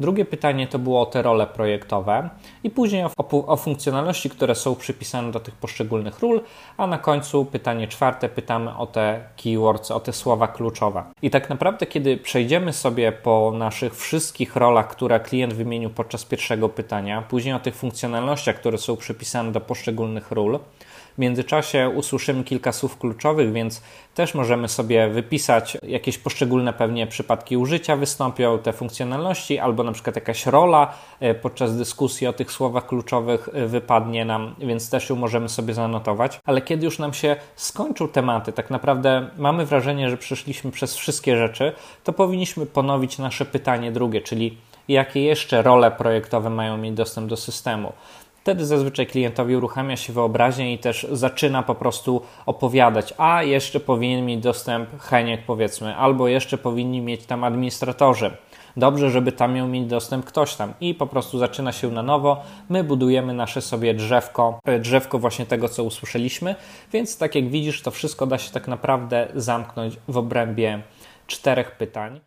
Drugie 0.00 0.24
pytanie 0.24 0.66
to 0.66 0.78
było 0.78 1.00
o 1.00 1.06
te 1.06 1.22
role 1.22 1.46
projektowe 1.46 2.28
i 2.64 2.70
później 2.70 3.04
o, 3.04 3.10
o, 3.46 3.56
funkcjonalności, 3.56 4.30
które 4.30 4.54
są 4.54 4.74
przypisane 4.74 5.32
do 5.32 5.40
tych 5.40 5.54
poszczególnych 5.54 6.18
ról, 6.18 6.40
a 6.76 6.86
na 6.86 6.98
końcu 6.98 7.44
pytanie 7.44 7.88
czwarte 7.88 8.28
pytamy 8.28 8.76
o 8.76 8.86
te 8.86 9.20
keywords, 9.36 9.90
o 9.90 10.00
te 10.00 10.12
słowa 10.12 10.48
kluczowe. 10.48 11.02
I 11.22 11.30
tak 11.30 11.50
naprawdę, 11.50 11.86
kiedy 11.86 12.16
przejdziemy 12.16 12.72
sobie 12.72 13.12
po 13.12 13.52
naszych 13.54 13.96
wszystkich 13.96 14.56
rolach, 14.56 14.88
które 14.88 15.20
klient 15.20 15.54
wymienił 15.54 15.90
podczas 15.90 16.24
pierwszego 16.24 16.68
pytania, 16.68 17.22
później 17.22 17.54
o 17.54 17.60
tych 17.60 17.74
funkcjonalnościach, 17.74 18.56
które 18.56 18.78
są 18.78 18.96
przypisane 18.96 19.52
do 19.52 19.60
poszczególnych 19.60 20.30
ról, 20.30 20.58
w 21.18 21.20
międzyczasie 21.20 21.90
usłyszymy 21.94 22.44
kilka 22.44 22.72
słów 22.72 22.98
kluczowych, 22.98 23.52
więc 23.52 23.82
też 24.14 24.34
możemy 24.34 24.68
sobie 24.68 25.08
wypisać 25.08 25.78
jakieś 25.82 26.18
poszczególne 26.18 26.72
pewnie 26.72 27.06
przypadki 27.06 27.56
użycia 27.56 27.96
wystąpią, 27.96 28.58
te 28.58 28.72
funkcjonalności, 28.72 29.58
albo 29.58 29.82
na 29.84 29.92
przykład 29.92 30.16
jakaś 30.16 30.46
rola 30.46 30.94
e, 31.20 31.34
podczas 31.34 31.76
dyskusji 31.76 32.26
o 32.26 32.32
tych 32.32 32.52
słowach 32.52 32.86
kluczowych 32.86 33.48
e, 33.52 33.66
wypadnie 33.66 34.24
nam, 34.24 34.54
więc 34.58 34.90
też 34.90 35.10
ją 35.10 35.16
możemy 35.16 35.48
sobie 35.48 35.74
zanotować. 35.74 36.40
Ale 36.44 36.62
kiedy 36.62 36.84
już 36.84 36.98
nam 36.98 37.14
się 37.14 37.36
skończą 37.56 38.08
tematy, 38.08 38.52
tak 38.52 38.70
naprawdę 38.70 39.28
mamy 39.38 39.66
wrażenie, 39.66 40.10
że 40.10 40.16
przeszliśmy 40.16 40.70
przez 40.70 40.96
wszystkie 40.96 41.36
rzeczy, 41.36 41.72
to 42.04 42.12
powinniśmy 42.12 42.66
ponowić 42.66 43.18
nasze 43.18 43.44
pytanie 43.44 43.92
drugie, 43.92 44.20
czyli 44.20 44.58
jakie 44.88 45.22
jeszcze 45.22 45.62
role 45.62 45.90
projektowe 45.90 46.50
mają 46.50 46.76
mieć 46.76 46.94
dostęp 46.94 47.28
do 47.28 47.36
systemu. 47.36 47.92
Wtedy 48.48 48.66
zazwyczaj 48.66 49.06
klientowi 49.06 49.56
uruchamia 49.56 49.96
się 49.96 50.12
wyobraźnia 50.12 50.72
i 50.72 50.78
też 50.78 51.06
zaczyna 51.12 51.62
po 51.62 51.74
prostu 51.74 52.22
opowiadać, 52.46 53.14
a 53.18 53.42
jeszcze 53.42 53.80
powinien 53.80 54.26
mieć 54.26 54.40
dostęp 54.40 55.00
Heniek 55.00 55.40
powiedzmy, 55.46 55.96
albo 55.96 56.28
jeszcze 56.28 56.58
powinni 56.58 57.00
mieć 57.00 57.26
tam 57.26 57.44
administratorzy. 57.44 58.30
Dobrze, 58.76 59.10
żeby 59.10 59.32
tam 59.32 59.54
miał 59.54 59.68
mieć 59.68 59.86
dostęp 59.86 60.24
ktoś 60.24 60.54
tam 60.54 60.74
i 60.80 60.94
po 60.94 61.06
prostu 61.06 61.38
zaczyna 61.38 61.72
się 61.72 61.90
na 61.90 62.02
nowo. 62.02 62.42
My 62.68 62.84
budujemy 62.84 63.34
nasze 63.34 63.60
sobie 63.60 63.94
drzewko, 63.94 64.60
e, 64.64 64.78
drzewko 64.78 65.18
właśnie 65.18 65.46
tego, 65.46 65.68
co 65.68 65.84
usłyszeliśmy, 65.84 66.54
więc 66.92 67.18
tak 67.18 67.34
jak 67.34 67.48
widzisz, 67.48 67.82
to 67.82 67.90
wszystko 67.90 68.26
da 68.26 68.38
się 68.38 68.52
tak 68.52 68.68
naprawdę 68.68 69.28
zamknąć 69.34 69.96
w 70.08 70.16
obrębie 70.16 70.82
czterech 71.26 71.76
pytań. 71.76 72.20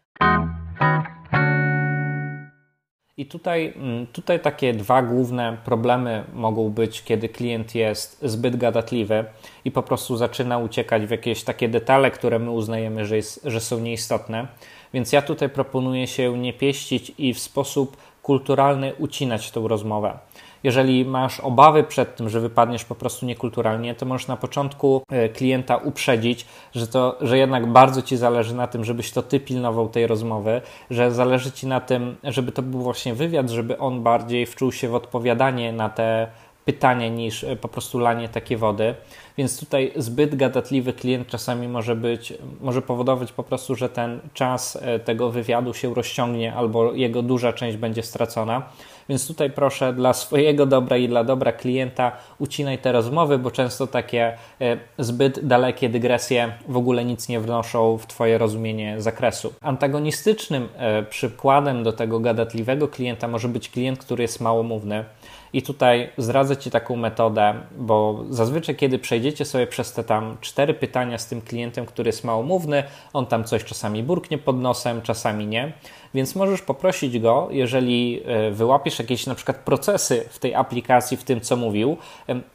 I 3.21 3.25
tutaj, 3.25 3.73
mm, 3.75 4.07
tutaj 4.07 4.39
takie 4.39 4.73
dwa 4.73 5.01
główne 5.01 5.57
problemy 5.65 6.23
mogą 6.33 6.69
być, 6.69 7.03
kiedy 7.03 7.29
klient 7.29 7.75
jest 7.75 8.19
zbyt 8.21 8.55
gadatliwy 8.55 9.25
i 9.65 9.71
po 9.71 9.83
prostu 9.83 10.17
zaczyna 10.17 10.57
uciekać 10.57 11.05
w 11.05 11.09
jakieś 11.09 11.43
takie 11.43 11.69
detale, 11.69 12.11
które 12.11 12.39
my 12.39 12.51
uznajemy, 12.51 13.05
że, 13.05 13.15
jest, 13.15 13.41
że 13.43 13.59
są 13.59 13.79
nieistotne. 13.79 14.47
Więc 14.93 15.13
ja 15.13 15.21
tutaj 15.21 15.49
proponuję 15.49 16.07
się 16.07 16.37
nie 16.37 16.53
pieścić 16.53 17.11
i 17.17 17.33
w 17.33 17.39
sposób 17.39 17.97
kulturalny 18.21 18.93
ucinać 18.95 19.51
tą 19.51 19.67
rozmowę. 19.67 20.19
Jeżeli 20.63 21.05
masz 21.05 21.39
obawy 21.39 21.83
przed 21.83 22.15
tym, 22.15 22.29
że 22.29 22.39
wypadniesz 22.39 22.85
po 22.85 22.95
prostu 22.95 23.25
niekulturalnie, 23.25 23.95
to 23.95 24.05
możesz 24.05 24.27
na 24.27 24.37
początku 24.37 25.01
e, 25.09 25.29
klienta 25.29 25.77
uprzedzić, 25.77 26.45
że, 26.75 26.87
to, 26.87 27.17
że 27.21 27.37
jednak 27.37 27.71
bardzo 27.71 28.01
ci 28.01 28.17
zależy 28.17 28.55
na 28.55 28.67
tym, 28.67 28.83
żebyś 28.83 29.11
to 29.11 29.21
ty 29.21 29.39
pilnował 29.39 29.89
tej 29.89 30.07
rozmowy, 30.07 30.61
że 30.89 31.11
zależy 31.11 31.51
ci 31.51 31.67
na 31.67 31.79
tym, 31.79 32.15
żeby 32.23 32.51
to 32.51 32.61
był 32.61 32.81
właśnie 32.81 33.13
wywiad, 33.13 33.49
żeby 33.49 33.77
on 33.77 34.03
bardziej 34.03 34.45
wczuł 34.45 34.71
się 34.71 34.89
w 34.89 34.95
odpowiadanie 34.95 35.73
na 35.73 35.89
te 35.89 36.27
pytania 36.65 37.07
niż 37.07 37.43
e, 37.43 37.55
po 37.55 37.67
prostu 37.67 37.99
lanie 37.99 38.29
takie 38.29 38.57
wody. 38.57 38.95
Więc 39.37 39.59
tutaj 39.59 39.91
zbyt 39.95 40.35
gadatliwy 40.35 40.93
klient 40.93 41.27
czasami 41.27 41.67
może 41.67 41.95
być, 41.95 42.33
może 42.61 42.81
powodować 42.81 43.31
po 43.31 43.43
prostu, 43.43 43.75
że 43.75 43.89
ten 43.89 44.19
czas 44.33 44.77
e, 44.81 44.99
tego 44.99 45.29
wywiadu 45.29 45.73
się 45.73 45.93
rozciągnie 45.93 46.53
albo 46.53 46.93
jego 46.93 47.21
duża 47.21 47.53
część 47.53 47.77
będzie 47.77 48.03
stracona. 48.03 48.63
Więc 49.11 49.27
tutaj 49.27 49.49
proszę 49.49 49.93
dla 49.93 50.13
swojego 50.13 50.65
dobra 50.65 50.97
i 50.97 51.07
dla 51.07 51.23
dobra 51.23 51.51
klienta 51.51 52.11
ucinaj 52.39 52.77
te 52.77 52.91
rozmowy, 52.91 53.37
bo 53.37 53.51
często 53.51 53.87
takie 53.87 54.37
e, 54.61 54.77
zbyt 54.97 55.47
dalekie 55.47 55.89
dygresje 55.89 56.53
w 56.67 56.77
ogóle 56.77 57.05
nic 57.05 57.29
nie 57.29 57.39
wnoszą 57.39 57.97
w 57.97 58.07
Twoje 58.07 58.37
rozumienie 58.37 59.01
zakresu. 59.01 59.53
Antagonistycznym 59.61 60.69
e, 60.77 61.03
przykładem 61.03 61.83
do 61.83 61.93
tego 61.93 62.19
gadatliwego 62.19 62.87
klienta 62.87 63.27
może 63.27 63.47
być 63.47 63.69
klient, 63.69 63.99
który 63.99 64.21
jest 64.21 64.41
małomówny. 64.41 65.05
I 65.53 65.61
tutaj 65.61 66.09
zdradzę 66.17 66.57
Ci 66.57 66.71
taką 66.71 66.95
metodę, 66.95 67.53
bo 67.77 68.23
zazwyczaj, 68.29 68.75
kiedy 68.75 68.99
przejdziecie 68.99 69.45
sobie 69.45 69.67
przez 69.67 69.93
te 69.93 70.03
tam 70.03 70.37
cztery 70.41 70.73
pytania 70.73 71.17
z 71.17 71.27
tym 71.27 71.41
klientem, 71.41 71.85
który 71.85 72.07
jest 72.07 72.23
małomówny, 72.23 72.83
on 73.13 73.25
tam 73.25 73.43
coś 73.43 73.63
czasami 73.63 74.03
burknie 74.03 74.37
pod 74.37 74.59
nosem, 74.59 75.01
czasami 75.01 75.47
nie, 75.47 75.73
więc 76.13 76.35
możesz 76.35 76.61
poprosić 76.61 77.19
go, 77.19 77.47
jeżeli 77.51 78.21
e, 78.25 78.51
wyłapiesz 78.51 78.99
jakieś 78.99 79.27
na 79.27 79.35
przykład 79.35 79.57
procesy 79.57 80.25
w 80.29 80.39
tej 80.39 80.55
aplikacji, 80.55 81.17
w 81.17 81.23
tym 81.23 81.41
co 81.41 81.55
mówił, 81.55 81.97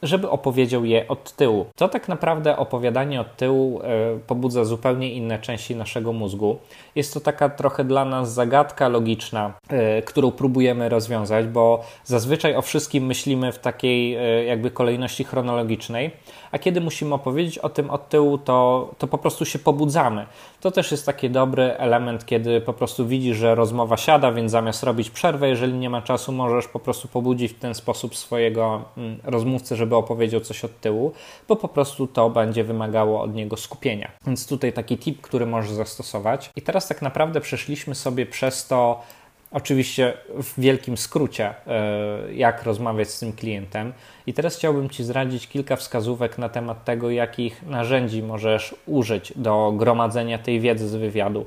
żeby 0.02 0.30
opowiedział 0.30 0.84
je 0.84 1.08
od 1.08 1.32
tyłu. 1.32 1.66
To 1.76 1.88
tak 1.88 2.08
naprawdę 2.08 2.56
opowiadanie 2.56 3.20
od 3.20 3.36
tyłu 3.36 3.80
e, 3.82 4.18
pobudza 4.26 4.64
zupełnie 4.64 5.12
inne 5.12 5.38
części 5.38 5.76
naszego 5.76 6.12
mózgu. 6.12 6.58
Jest 6.94 7.14
to 7.14 7.20
taka 7.20 7.48
trochę 7.48 7.84
dla 7.84 8.04
nas 8.04 8.32
zagadka 8.32 8.88
logiczna, 8.88 9.52
e, 9.68 10.02
którą 10.02 10.30
próbujemy 10.30 10.88
rozwiązać, 10.88 11.46
bo 11.46 11.84
zazwyczaj 12.04 12.56
o 12.56 12.62
wszystkim 12.86 13.06
myślimy 13.06 13.52
w 13.52 13.58
takiej 13.58 14.16
jakby 14.46 14.70
kolejności 14.70 15.24
chronologicznej, 15.24 16.10
a 16.50 16.58
kiedy 16.58 16.80
musimy 16.80 17.14
opowiedzieć 17.14 17.58
o 17.58 17.68
tym 17.68 17.90
od 17.90 18.08
tyłu, 18.08 18.38
to, 18.38 18.90
to 18.98 19.06
po 19.06 19.18
prostu 19.18 19.44
się 19.44 19.58
pobudzamy. 19.58 20.26
To 20.60 20.70
też 20.70 20.90
jest 20.90 21.06
taki 21.06 21.30
dobry 21.30 21.62
element, 21.62 22.26
kiedy 22.26 22.60
po 22.60 22.72
prostu 22.72 23.06
widzisz, 23.06 23.36
że 23.36 23.54
rozmowa 23.54 23.96
siada, 23.96 24.32
więc 24.32 24.52
zamiast 24.52 24.82
robić 24.82 25.10
przerwę, 25.10 25.48
jeżeli 25.48 25.72
nie 25.72 25.90
ma 25.90 26.02
czasu, 26.02 26.32
możesz 26.32 26.68
po 26.68 26.80
prostu 26.80 27.08
pobudzić 27.08 27.52
w 27.52 27.58
ten 27.58 27.74
sposób 27.74 28.16
swojego 28.16 28.84
mm, 28.96 29.18
rozmówcę, 29.24 29.76
żeby 29.76 29.96
opowiedział 29.96 30.40
coś 30.40 30.64
od 30.64 30.80
tyłu, 30.80 31.12
bo 31.48 31.56
po 31.56 31.68
prostu 31.68 32.06
to 32.06 32.30
będzie 32.30 32.64
wymagało 32.64 33.22
od 33.22 33.34
niego 33.34 33.56
skupienia. 33.56 34.10
Więc 34.26 34.46
tutaj 34.46 34.72
taki 34.72 34.98
tip, 34.98 35.20
który 35.20 35.46
możesz 35.46 35.70
zastosować. 35.70 36.50
I 36.56 36.62
teraz 36.62 36.88
tak 36.88 37.02
naprawdę 37.02 37.40
przeszliśmy 37.40 37.94
sobie 37.94 38.26
przez 38.26 38.66
to, 38.66 39.02
Oczywiście 39.50 40.12
w 40.42 40.60
wielkim 40.60 40.96
skrócie, 40.96 41.54
e, 41.66 42.34
jak 42.34 42.62
rozmawiać 42.62 43.10
z 43.10 43.20
tym 43.20 43.32
klientem. 43.32 43.92
I 44.26 44.34
teraz 44.34 44.56
chciałbym 44.56 44.90
Ci 44.90 45.04
zdradzić 45.04 45.48
kilka 45.48 45.76
wskazówek 45.76 46.38
na 46.38 46.48
temat 46.48 46.84
tego, 46.84 47.10
jakich 47.10 47.62
narzędzi 47.62 48.22
możesz 48.22 48.74
użyć 48.86 49.32
do 49.36 49.72
gromadzenia 49.76 50.38
tej 50.38 50.60
wiedzy 50.60 50.88
z 50.88 50.94
wywiadu. 50.94 51.46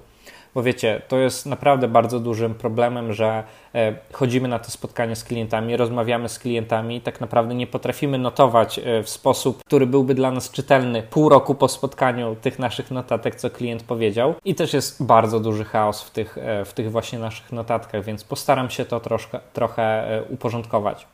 Bo 0.56 0.64
wiecie, 0.64 1.02
to 1.08 1.18
jest 1.18 1.46
naprawdę 1.46 1.88
bardzo 1.88 2.20
dużym 2.20 2.56
problemem, 2.56 3.14
że 3.14 3.44
e, 3.76 3.96
chodzimy 4.14 4.48
na 4.48 4.60
te 4.60 4.72
spotkania 4.72 5.16
z 5.16 5.24
klientami, 5.24 5.78
rozmawiamy 5.78 6.30
z 6.30 6.40
klientami, 6.40 7.02
tak 7.02 7.22
naprawdę 7.22 7.56
nie 7.56 7.68
potrafimy 7.68 8.18
notować 8.18 8.80
e, 8.80 9.04
w 9.04 9.10
sposób, 9.10 9.64
który 9.66 9.88
byłby 9.88 10.16
dla 10.16 10.32
nas 10.32 10.52
czytelny 10.52 11.04
pół 11.04 11.30
roku 11.30 11.56
po 11.56 11.68
spotkaniu 11.68 12.36
tych 12.36 12.60
naszych 12.60 12.92
notatek, 12.92 13.36
co 13.36 13.50
klient 13.50 13.84
powiedział. 13.84 14.36
I 14.46 14.56
też 14.56 14.74
jest 14.74 15.06
bardzo 15.06 15.40
duży 15.40 15.66
chaos 15.66 16.04
w 16.04 16.10
tych, 16.12 16.38
e, 16.38 16.66
w 16.66 16.74
tych 16.74 16.92
właśnie 16.92 17.20
naszych 17.20 17.52
notatkach, 17.52 18.04
więc 18.04 18.24
postaram 18.24 18.70
się 18.70 18.86
to 18.86 19.00
troszkę, 19.00 19.40
trochę 19.54 20.24
uporządkować. 20.30 21.08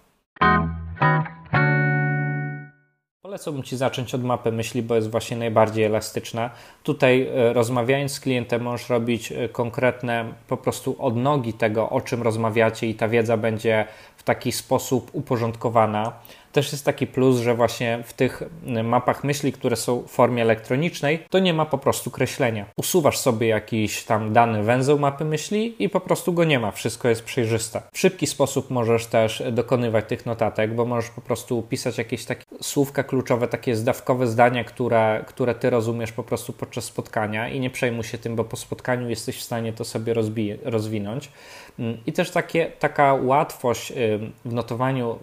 Polecałbym 3.36 3.64
Ci 3.64 3.78
zacząć 3.78 4.16
od 4.16 4.24
mapy 4.24 4.52
myśli, 4.52 4.82
bo 4.82 4.96
jest 4.96 5.12
właśnie 5.12 5.38
najbardziej 5.38 5.84
elastyczna. 5.84 6.50
Tutaj 6.84 7.28
e, 7.28 7.54
rozmawiając 7.54 8.12
z 8.12 8.20
klientem 8.20 8.62
możesz 8.62 8.90
robić 8.90 9.32
e, 9.32 9.50
konkretne 9.50 10.34
po 10.48 10.58
prostu 10.58 10.96
odnogi 11.00 11.54
tego, 11.54 11.90
o 11.90 12.02
czym 12.02 12.24
rozmawiacie 12.24 12.88
i 12.88 12.96
ta 12.96 13.08
wiedza 13.08 13.38
będzie 13.38 13.88
w 14.18 14.24
taki 14.24 14.52
sposób 14.52 15.10
uporządkowana. 15.14 16.14
Też 16.56 16.72
jest 16.72 16.86
taki 16.86 17.08
plus, 17.08 17.40
że 17.40 17.56
właśnie 17.56 18.00
w 18.04 18.14
tych 18.14 18.44
mapach 18.84 19.24
myśli, 19.24 19.52
które 19.52 19.76
są 19.76 20.02
w 20.02 20.12
formie 20.12 20.42
elektronicznej, 20.42 21.26
to 21.30 21.40
nie 21.40 21.54
ma 21.54 21.66
po 21.66 21.78
prostu 21.78 22.12
kreślenia. 22.12 22.66
Usuwasz 22.78 23.18
sobie 23.18 23.48
jakiś 23.48 24.04
tam 24.04 24.34
dany 24.34 24.64
węzeł 24.64 25.00
mapy 25.00 25.26
myśli 25.26 25.76
i 25.80 25.90
po 25.90 26.00
prostu 26.00 26.34
go 26.34 26.44
nie 26.44 26.60
ma, 26.60 26.72
wszystko 26.72 27.10
jest 27.10 27.24
przejrzyste. 27.24 27.82
W 27.94 28.00
szybki 28.00 28.28
sposób 28.28 28.70
możesz 28.70 29.06
też 29.06 29.44
dokonywać 29.52 30.06
tych 30.08 30.26
notatek, 30.26 30.76
bo 30.76 30.86
możesz 30.86 31.10
po 31.10 31.22
prostu 31.22 31.62
pisać 31.62 31.98
jakieś 31.98 32.26
takie 32.26 32.46
słówka 32.62 33.04
kluczowe, 33.04 33.48
takie 33.48 33.76
zdawkowe 33.76 34.28
zdania, 34.28 34.64
które, 34.64 35.26
które 35.28 35.56
ty 35.56 35.70
rozumiesz 35.70 36.12
po 36.12 36.24
prostu 36.24 36.54
podczas 36.54 36.84
spotkania 36.84 37.50
i 37.50 37.60
nie 37.60 37.70
przejmuj 37.70 38.04
się 38.04 38.18
tym, 38.18 38.36
bo 38.36 38.44
po 38.44 38.58
spotkaniu 38.58 39.10
jesteś 39.10 39.38
w 39.38 39.44
stanie 39.44 39.74
to 39.74 39.86
sobie 39.86 40.14
rozbi- 40.14 40.58
rozwinąć. 40.64 41.30
Mm, 41.80 41.98
I 42.06 42.14
też 42.14 42.32
takie, 42.32 42.72
taka 42.80 43.14
łatwość 43.14 43.94
w 44.46 44.54
notowaniu, 44.54 45.20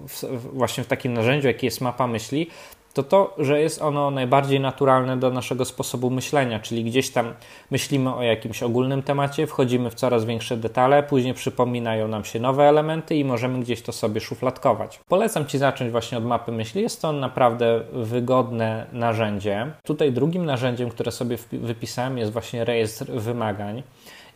właśnie 0.53 0.85
w 0.85 0.87
takim 0.87 1.22
narzędziu, 1.23 1.49
jakie 1.49 1.67
jest 1.67 1.81
mapa 1.81 2.07
myśli, 2.07 2.47
to 2.95 3.03
to, 3.03 3.35
że 3.39 3.61
jest 3.61 3.83
ono 3.83 4.11
najbardziej 4.11 4.61
naturalne 4.61 5.17
do 5.17 5.31
naszego 5.31 5.65
sposobu 5.65 6.11
myślenia, 6.11 6.61
czyli 6.61 6.85
gdzieś 6.85 7.11
tam 7.11 7.35
myślimy 7.71 8.15
o 8.15 8.23
jakimś 8.23 8.63
ogólnym 8.63 9.03
temacie, 9.03 9.47
wchodzimy 9.47 9.91
w 9.91 9.95
coraz 9.95 10.25
większe 10.25 10.57
detale, 10.57 11.03
później 11.03 11.35
przypominają 11.35 12.09
nam 12.09 12.25
się 12.25 12.41
nowe 12.41 12.69
elementy 12.69 13.17
i 13.17 13.25
możemy 13.25 13.61
gdzieś 13.61 13.83
to 13.83 13.93
sobie 13.93 14.21
szufladkować. 14.21 15.01
Polecam 15.09 15.47
Ci 15.47 15.59
zacząć 15.59 15.91
właśnie 15.91 16.19
od 16.19 16.25
mapy 16.25 16.53
myśli, 16.53 16.83
jest 16.83 17.03
to 17.03 17.13
naprawdę 17.13 17.81
wygodne 17.93 18.87
narzędzie. 18.93 19.67
Tutaj 19.85 20.13
drugim 20.13 20.45
narzędziem, 20.45 20.91
które 20.91 21.13
sobie 21.13 21.37
wypisałem 21.53 22.19
jest 22.19 22.33
właśnie 22.33 22.65
rejestr 22.65 23.07
wymagań. 23.07 23.83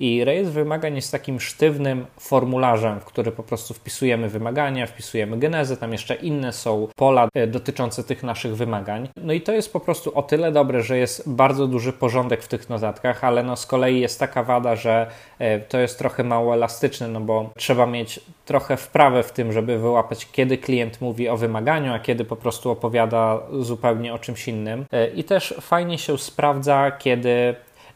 I 0.00 0.24
rejestr 0.24 0.52
wymagań 0.52 0.96
jest 0.96 1.12
takim 1.12 1.40
sztywnym 1.40 2.06
formularzem, 2.20 3.00
w 3.00 3.04
który 3.04 3.32
po 3.32 3.42
prostu 3.42 3.74
wpisujemy 3.74 4.28
wymagania, 4.28 4.86
wpisujemy 4.86 5.38
genezę, 5.38 5.76
tam 5.76 5.92
jeszcze 5.92 6.14
inne 6.14 6.52
są 6.52 6.88
pola 6.96 7.28
e, 7.34 7.46
dotyczące 7.46 8.04
tych 8.04 8.22
naszych 8.22 8.56
wymagań. 8.56 9.08
No 9.16 9.32
i 9.32 9.40
to 9.40 9.52
jest 9.52 9.72
po 9.72 9.80
prostu 9.80 10.18
o 10.18 10.22
tyle 10.22 10.52
dobre, 10.52 10.82
że 10.82 10.98
jest 10.98 11.30
bardzo 11.30 11.66
duży 11.66 11.92
porządek 11.92 12.42
w 12.42 12.48
tych 12.48 12.68
notatkach, 12.68 13.24
ale 13.24 13.42
no 13.42 13.56
z 13.56 13.66
kolei 13.66 14.00
jest 14.00 14.20
taka 14.20 14.42
wada, 14.42 14.76
że 14.76 15.06
e, 15.38 15.60
to 15.60 15.78
jest 15.78 15.98
trochę 15.98 16.24
mało 16.24 16.54
elastyczne, 16.54 17.08
no 17.08 17.20
bo 17.20 17.50
trzeba 17.56 17.86
mieć 17.86 18.20
trochę 18.44 18.76
wprawę 18.76 19.22
w 19.22 19.32
tym, 19.32 19.52
żeby 19.52 19.78
wyłapać, 19.78 20.28
kiedy 20.32 20.58
klient 20.58 21.00
mówi 21.00 21.28
o 21.28 21.36
wymaganiu, 21.36 21.92
a 21.92 21.98
kiedy 21.98 22.24
po 22.24 22.36
prostu 22.36 22.70
opowiada 22.70 23.38
zupełnie 23.60 24.14
o 24.14 24.18
czymś 24.18 24.48
innym. 24.48 24.86
E, 24.92 25.08
I 25.08 25.24
też 25.24 25.54
fajnie 25.60 25.98
się 25.98 26.18
sprawdza, 26.18 26.90
kiedy 26.90 27.54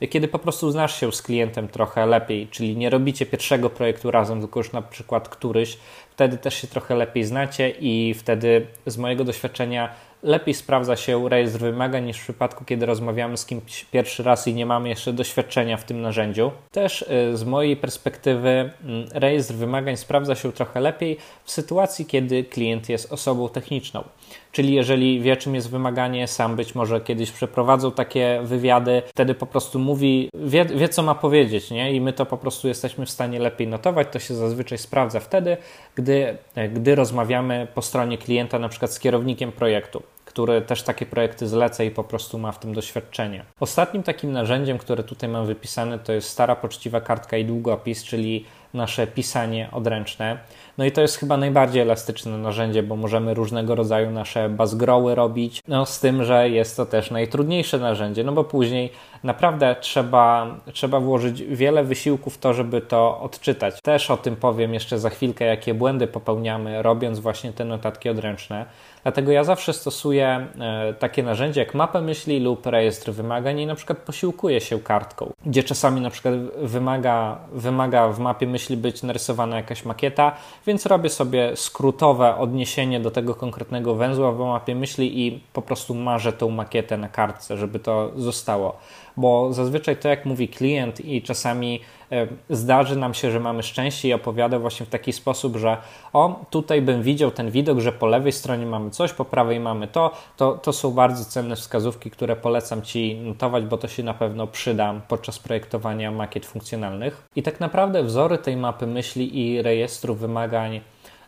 kiedy 0.09 0.29
po 0.29 0.39
prostu 0.39 0.71
znasz 0.71 1.01
się 1.01 1.13
z 1.13 1.23
klientem 1.23 1.69
trochę 1.69 2.07
lepiej, 2.07 2.49
czyli 2.49 2.77
nie 2.77 2.91
robicie 2.91 3.27
pierwszego 3.27 3.71
projektu 3.71 4.11
razem, 4.11 4.41
tylko 4.41 4.61
już 4.61 4.73
na 4.73 4.83
przykład 4.83 5.29
któryś, 5.29 5.79
wtedy 6.11 6.39
też 6.39 6.55
się 6.55 6.67
trochę 6.67 6.95
lepiej 6.95 7.25
znacie 7.25 7.71
i 7.71 8.15
wtedy 8.15 8.67
z 8.87 8.99
mojego 8.99 9.25
doświadczenia 9.25 9.95
lepiej 10.23 10.55
sprawdza 10.55 10.97
się 10.97 11.29
rejestr 11.29 11.59
wymagań 11.59 12.05
niż 12.05 12.19
w 12.19 12.23
przypadku, 12.23 12.65
kiedy 12.65 12.87
rozmawiamy 12.87 13.37
z 13.37 13.47
kimś 13.47 13.85
pierwszy 13.85 14.23
raz 14.23 14.49
i 14.49 14.55
nie 14.55 14.67
mamy 14.67 14.89
jeszcze 14.89 15.13
doświadczenia 15.13 15.77
w 15.77 15.85
tym 15.85 16.01
narzędziu. 16.01 16.51
Też 16.71 17.03
y, 17.03 17.37
z 17.37 17.45
mojej 17.45 17.77
perspektywy 17.77 18.49
mm, 18.49 19.09
rejestr 19.13 19.55
wymagań 19.55 19.97
sprawdza 19.97 20.35
się 20.35 20.53
trochę 20.53 20.81
lepiej 20.81 21.17
w 21.45 21.51
sytuacji, 21.51 22.07
kiedy 22.07 22.45
klient 22.45 22.89
jest 22.89 23.13
osobą 23.13 23.49
techniczną. 23.49 24.05
Czyli 24.53 24.75
jeżeli 24.75 25.21
wie, 25.21 25.37
czym 25.37 25.55
jest 25.55 25.71
wymaganie, 25.71 26.29
sam 26.29 26.57
być 26.57 26.75
może 26.75 27.01
kiedyś 27.01 27.31
przeprowadzał 27.31 27.91
takie 27.91 28.41
wywiady, 28.45 29.03
wtedy 29.07 29.35
po 29.35 29.47
prostu 29.47 29.79
mówi, 29.79 30.31
wie, 30.35 30.65
wie 30.65 30.89
co 30.89 31.03
ma 31.03 31.15
powiedzieć, 31.15 31.71
nie? 31.71 31.93
I 31.93 32.01
my 32.01 32.13
to 32.13 32.27
po 32.27 32.37
prostu 32.37 32.69
jesteśmy 32.69 33.07
w 33.07 33.11
stanie 33.11 33.39
lepiej 33.39 33.69
notować. 33.69 34.09
To 34.13 34.19
się 34.19 34.35
zazwyczaj 34.35 34.79
sprawdza 34.79 35.21
wtedy, 35.21 35.57
gdy, 35.95 36.37
gdy 36.73 36.95
rozmawiamy 36.95 37.67
po 37.75 37.83
stronie 37.83 38.19
klienta, 38.19 38.59
na 38.59 38.69
przykład 38.69 38.93
z 38.93 38.99
kierownikiem 38.99 39.53
projektu 39.53 40.03
który 40.31 40.63
też 40.63 40.83
takie 40.83 41.07
projekty 41.07 41.49
zleca 41.49 41.85
i 41.85 41.91
po 41.91 42.05
prostu 42.05 42.39
ma 42.39 42.53
w 42.53 42.59
tym 42.59 42.75
doświadczenie. 42.75 43.45
Ostatnim 43.61 44.03
takim 44.03 44.33
narzędziem, 44.33 44.79
które 44.79 45.05
tutaj 45.05 45.29
mam 45.29 45.47
wypisane, 45.47 45.99
to 45.99 46.13
jest 46.13 46.29
stara 46.29 46.57
poczciwa 46.57 47.01
kartka 47.01 47.37
i 47.37 47.45
długopis, 47.45 48.05
czyli 48.05 48.45
nasze 48.75 49.07
pisanie 49.07 49.69
odręczne. 49.73 50.39
No 50.79 50.85
i 50.85 50.93
to 50.93 51.01
jest 51.01 51.17
chyba 51.17 51.37
najbardziej 51.37 51.83
elastyczne 51.83 52.39
narzędzie, 52.39 52.83
bo 52.83 52.97
możemy 52.97 53.35
różnego 53.35 53.75
rodzaju 53.75 54.11
nasze 54.11 54.49
bazgroły 54.49 55.15
robić, 55.15 55.63
no 55.69 55.87
z 55.87 56.01
tym, 56.01 56.25
że 56.25 56.51
jest 56.51 56.77
to 56.77 56.87
też 56.87 57.11
najtrudniejsze 57.11 57.79
narzędzie, 57.79 58.25
no 58.25 58.33
bo 58.33 58.45
później 58.45 58.93
naprawdę 59.25 59.77
trzeba, 59.81 60.47
trzeba 60.73 61.01
włożyć 61.01 61.43
wiele 61.43 61.85
wysiłku 61.85 62.31
w 62.31 62.39
to, 62.39 62.55
żeby 62.55 62.81
to 62.81 63.21
odczytać. 63.21 63.83
Też 63.83 64.11
o 64.11 64.17
tym 64.17 64.37
powiem 64.37 64.75
jeszcze 64.75 64.99
za 64.99 65.11
chwilkę, 65.11 65.45
jakie 65.45 65.75
błędy 65.75 66.07
popełniamy, 66.07 66.83
robiąc 66.83 67.19
właśnie 67.19 67.53
te 67.53 67.65
notatki 67.65 68.09
odręczne. 68.09 68.67
Dlatego 69.03 69.33
ja 69.33 69.45
zawsze 69.45 69.73
stosuję 69.73 70.47
e, 70.61 70.95
takie 70.95 71.23
narzędzie 71.23 71.61
jak 71.61 71.75
mapę 71.75 72.03
myśli 72.03 72.41
lub 72.41 72.67
rejestr 72.67 73.13
wymagań 73.13 73.61
i 73.61 73.67
na 73.67 73.75
przykład 73.75 73.99
posiłkuję 73.99 74.61
się 74.61 74.81
kartką, 74.81 75.33
gdzie 75.47 75.63
czasami 75.63 76.01
na 76.01 76.11
przykład 76.11 76.35
wymaga, 76.63 77.39
wymaga 77.53 78.09
w 78.09 78.19
mapie 78.19 78.47
myśli 78.47 78.77
być 78.77 79.03
narysowana 79.03 79.57
jakaś 79.57 79.85
makieta, 79.85 80.37
więc 80.67 80.87
robię 80.87 81.11
sobie 81.11 81.57
skrótowe 81.57 82.37
odniesienie 82.37 83.01
do 83.01 83.11
tego 83.11 83.35
konkretnego 83.35 83.95
węzła 83.95 84.33
w 84.33 84.39
mapie 84.39 84.75
myśli 84.75 85.27
i 85.27 85.41
po 85.53 85.63
prostu 85.63 85.95
marzę 85.95 86.33
tą 86.33 86.51
makietę 86.51 86.97
na 86.97 87.09
kartce, 87.09 87.57
żeby 87.57 87.79
to 87.79 88.11
zostało 88.17 88.77
bo 89.21 89.53
zazwyczaj 89.53 89.97
to, 89.97 90.09
jak 90.09 90.25
mówi 90.25 90.49
klient, 90.49 91.01
i 91.01 91.23
czasami 91.23 91.81
e, 92.13 92.27
zdarzy 92.51 92.97
nam 92.97 93.15
się, 93.15 93.31
że 93.31 93.41
mamy 93.41 93.63
szczęście 93.63 94.09
i 94.09 94.13
opowiada 94.13 94.59
właśnie 94.59 94.87
w 94.87 94.89
taki 94.89 95.13
sposób, 95.13 95.57
że 95.57 95.77
o, 96.13 96.45
tutaj 96.51 96.83
bym 96.83 97.03
widział 97.03 97.31
ten 97.31 97.51
widok, 97.51 97.79
że 97.79 97.93
po 97.93 98.07
lewej 98.07 98.33
stronie 98.33 98.67
mamy 98.67 98.91
coś, 98.91 99.13
po 99.13 99.25
prawej 99.25 99.61
mamy 99.61 99.89
to, 99.89 100.11
to, 100.37 100.53
to 100.53 100.73
są 100.73 100.91
bardzo 100.91 101.25
cenne 101.25 101.57
wskazówki, 101.57 102.11
które 102.11 102.37
polecam 102.37 102.83
Ci 102.83 103.15
notować, 103.15 103.65
bo 103.65 103.79
to 103.79 103.89
się 103.89 104.03
na 104.03 104.15
pewno 104.15 104.47
przyda 104.47 104.95
podczas 105.09 105.39
projektowania 105.39 106.11
makiet 106.11 106.47
funkcjonalnych. 106.47 107.27
I 107.37 107.43
tak 107.43 107.61
naprawdę 107.61 108.03
wzory 108.03 108.39
tej 108.39 108.57
mapy 108.57 108.87
myśli 108.87 109.39
i 109.39 109.63
rejestru 109.63 110.15
wymagań 110.15 110.81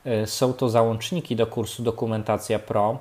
e, 0.04 0.26
są 0.26 0.52
to 0.52 0.68
załączniki 0.68 1.36
do 1.36 1.46
kursu 1.46 1.82
Dokumentacja 1.82 2.58
Pro 2.58 2.98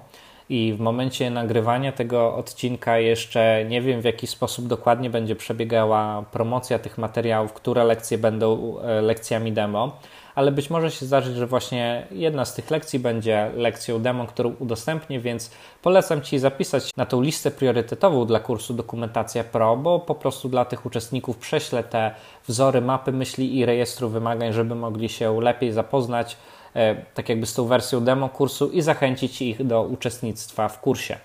i 0.51 0.73
w 0.73 0.79
momencie 0.79 1.29
nagrywania 1.29 1.91
tego 1.91 2.35
odcinka 2.35 2.97
jeszcze 2.97 3.65
nie 3.69 3.81
wiem 3.81 4.01
w 4.01 4.05
jaki 4.05 4.27
sposób 4.27 4.67
dokładnie 4.67 5.09
będzie 5.09 5.35
przebiegała 5.35 6.25
promocja 6.31 6.79
tych 6.79 6.97
materiałów, 6.97 7.53
które 7.53 7.83
lekcje 7.83 8.17
będą 8.17 8.79
e, 8.79 9.01
lekcjami 9.01 9.51
demo, 9.51 9.99
ale 10.35 10.51
być 10.51 10.69
może 10.69 10.91
się 10.91 11.05
zdarzyć, 11.05 11.35
że 11.35 11.47
właśnie 11.47 12.07
jedna 12.11 12.45
z 12.45 12.53
tych 12.53 12.71
lekcji 12.71 12.99
będzie 12.99 13.51
lekcją 13.55 14.01
demo, 14.01 14.27
którą 14.27 14.55
udostępnię, 14.59 15.19
więc 15.19 15.51
polecam 15.81 16.21
Ci 16.21 16.39
zapisać 16.39 16.89
na 16.97 17.05
tą 17.05 17.21
listę 17.21 17.51
priorytetową 17.51 18.25
dla 18.25 18.39
kursu 18.39 18.73
Dokumentacja 18.73 19.43
Pro, 19.43 19.77
bo 19.77 19.99
po 19.99 20.15
prostu 20.15 20.49
dla 20.49 20.65
tych 20.65 20.85
uczestników 20.85 21.37
prześlę 21.37 21.83
te 21.83 22.15
wzory, 22.47 22.81
mapy 22.81 23.11
myśli 23.11 23.57
i 23.57 23.65
rejestru 23.65 24.09
wymagań, 24.09 24.53
żeby 24.53 24.75
mogli 24.75 25.09
się 25.09 25.41
lepiej 25.41 25.71
zapoznać 25.71 26.37
E, 26.75 26.95
tak 27.13 27.29
jakby 27.29 27.45
z 27.45 27.53
tą 27.53 27.65
wersją 27.65 28.01
demo 28.01 28.29
kursu 28.29 28.69
i 28.69 28.81
zachęcić 28.81 29.41
ich 29.41 29.67
do 29.67 29.83
uczestnictwa 29.83 30.67
w 30.67 30.81
kursie. 30.81 31.17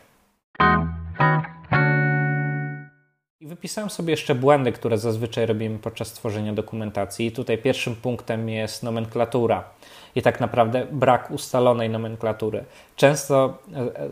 Wypisałem 3.46 3.90
sobie 3.90 4.10
jeszcze 4.10 4.34
błędy, 4.34 4.72
które 4.72 4.98
zazwyczaj 4.98 5.46
robimy 5.46 5.78
podczas 5.78 6.12
tworzenia 6.12 6.52
dokumentacji. 6.52 7.26
I 7.26 7.32
tutaj 7.32 7.58
pierwszym 7.58 7.96
punktem 7.96 8.48
jest 8.48 8.82
nomenklatura 8.82 9.64
i 10.16 10.22
tak 10.22 10.40
naprawdę 10.40 10.86
brak 10.92 11.30
ustalonej 11.30 11.90
nomenklatury. 11.90 12.64
Często 12.96 13.58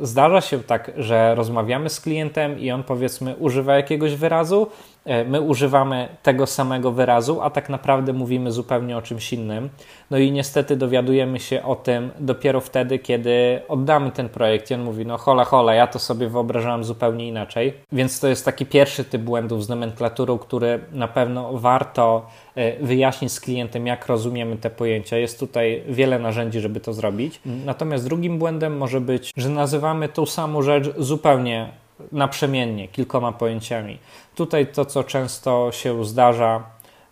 e, 0.00 0.06
zdarza 0.06 0.40
się 0.40 0.62
tak, 0.62 0.90
że 0.96 1.34
rozmawiamy 1.34 1.90
z 1.90 2.00
klientem 2.00 2.58
i 2.58 2.70
on 2.70 2.82
powiedzmy 2.82 3.36
używa 3.36 3.76
jakiegoś 3.76 4.14
wyrazu, 4.14 4.66
E, 5.04 5.24
my 5.24 5.40
używamy 5.40 6.08
tego 6.22 6.46
samego 6.46 6.92
wyrazu, 6.92 7.40
a 7.42 7.50
tak 7.50 7.68
naprawdę 7.68 8.12
mówimy 8.12 8.52
zupełnie 8.52 8.96
o 8.96 9.02
czymś 9.02 9.32
innym. 9.32 9.70
No 10.10 10.18
i 10.18 10.32
niestety 10.32 10.76
dowiadujemy 10.76 11.40
się 11.40 11.62
o 11.62 11.76
tym 11.76 12.10
dopiero 12.20 12.60
wtedy, 12.60 12.98
kiedy 12.98 13.62
oddamy 13.68 14.10
ten 14.10 14.28
projekt 14.28 14.70
i 14.70 14.74
on 14.74 14.82
mówi, 14.82 15.06
no 15.06 15.18
hola 15.18 15.44
hola, 15.44 15.74
ja 15.74 15.86
to 15.86 15.98
sobie 15.98 16.28
wyobrażałem 16.28 16.84
zupełnie 16.84 17.28
inaczej. 17.28 17.74
Więc 17.92 18.20
to 18.20 18.28
jest 18.28 18.44
taki 18.44 18.66
pierwszy 18.66 19.04
typ 19.04 19.22
błędów 19.22 19.64
z 19.64 19.68
nomenklaturą, 19.68 20.38
który 20.38 20.80
na 20.92 21.08
pewno 21.08 21.52
warto 21.52 22.26
e, 22.26 22.43
wyjaśnić 22.80 23.32
z 23.32 23.40
klientem, 23.40 23.86
jak 23.86 24.06
rozumiemy 24.06 24.56
te 24.56 24.70
pojęcia. 24.70 25.16
Jest 25.16 25.40
tutaj 25.40 25.82
wiele 25.88 26.18
narzędzi, 26.18 26.60
żeby 26.60 26.80
to 26.80 26.92
zrobić. 26.92 27.40
Natomiast 27.64 28.04
drugim 28.04 28.38
błędem 28.38 28.76
może 28.76 29.00
być, 29.00 29.32
że 29.36 29.48
nazywamy 29.48 30.08
tą 30.08 30.26
samą 30.26 30.62
rzecz 30.62 30.90
zupełnie 30.98 31.68
naprzemiennie, 32.12 32.88
kilkoma 32.88 33.32
pojęciami. 33.32 33.98
Tutaj 34.34 34.66
to, 34.66 34.84
co 34.84 35.04
często 35.04 35.72
się 35.72 36.04
zdarza, 36.04 36.62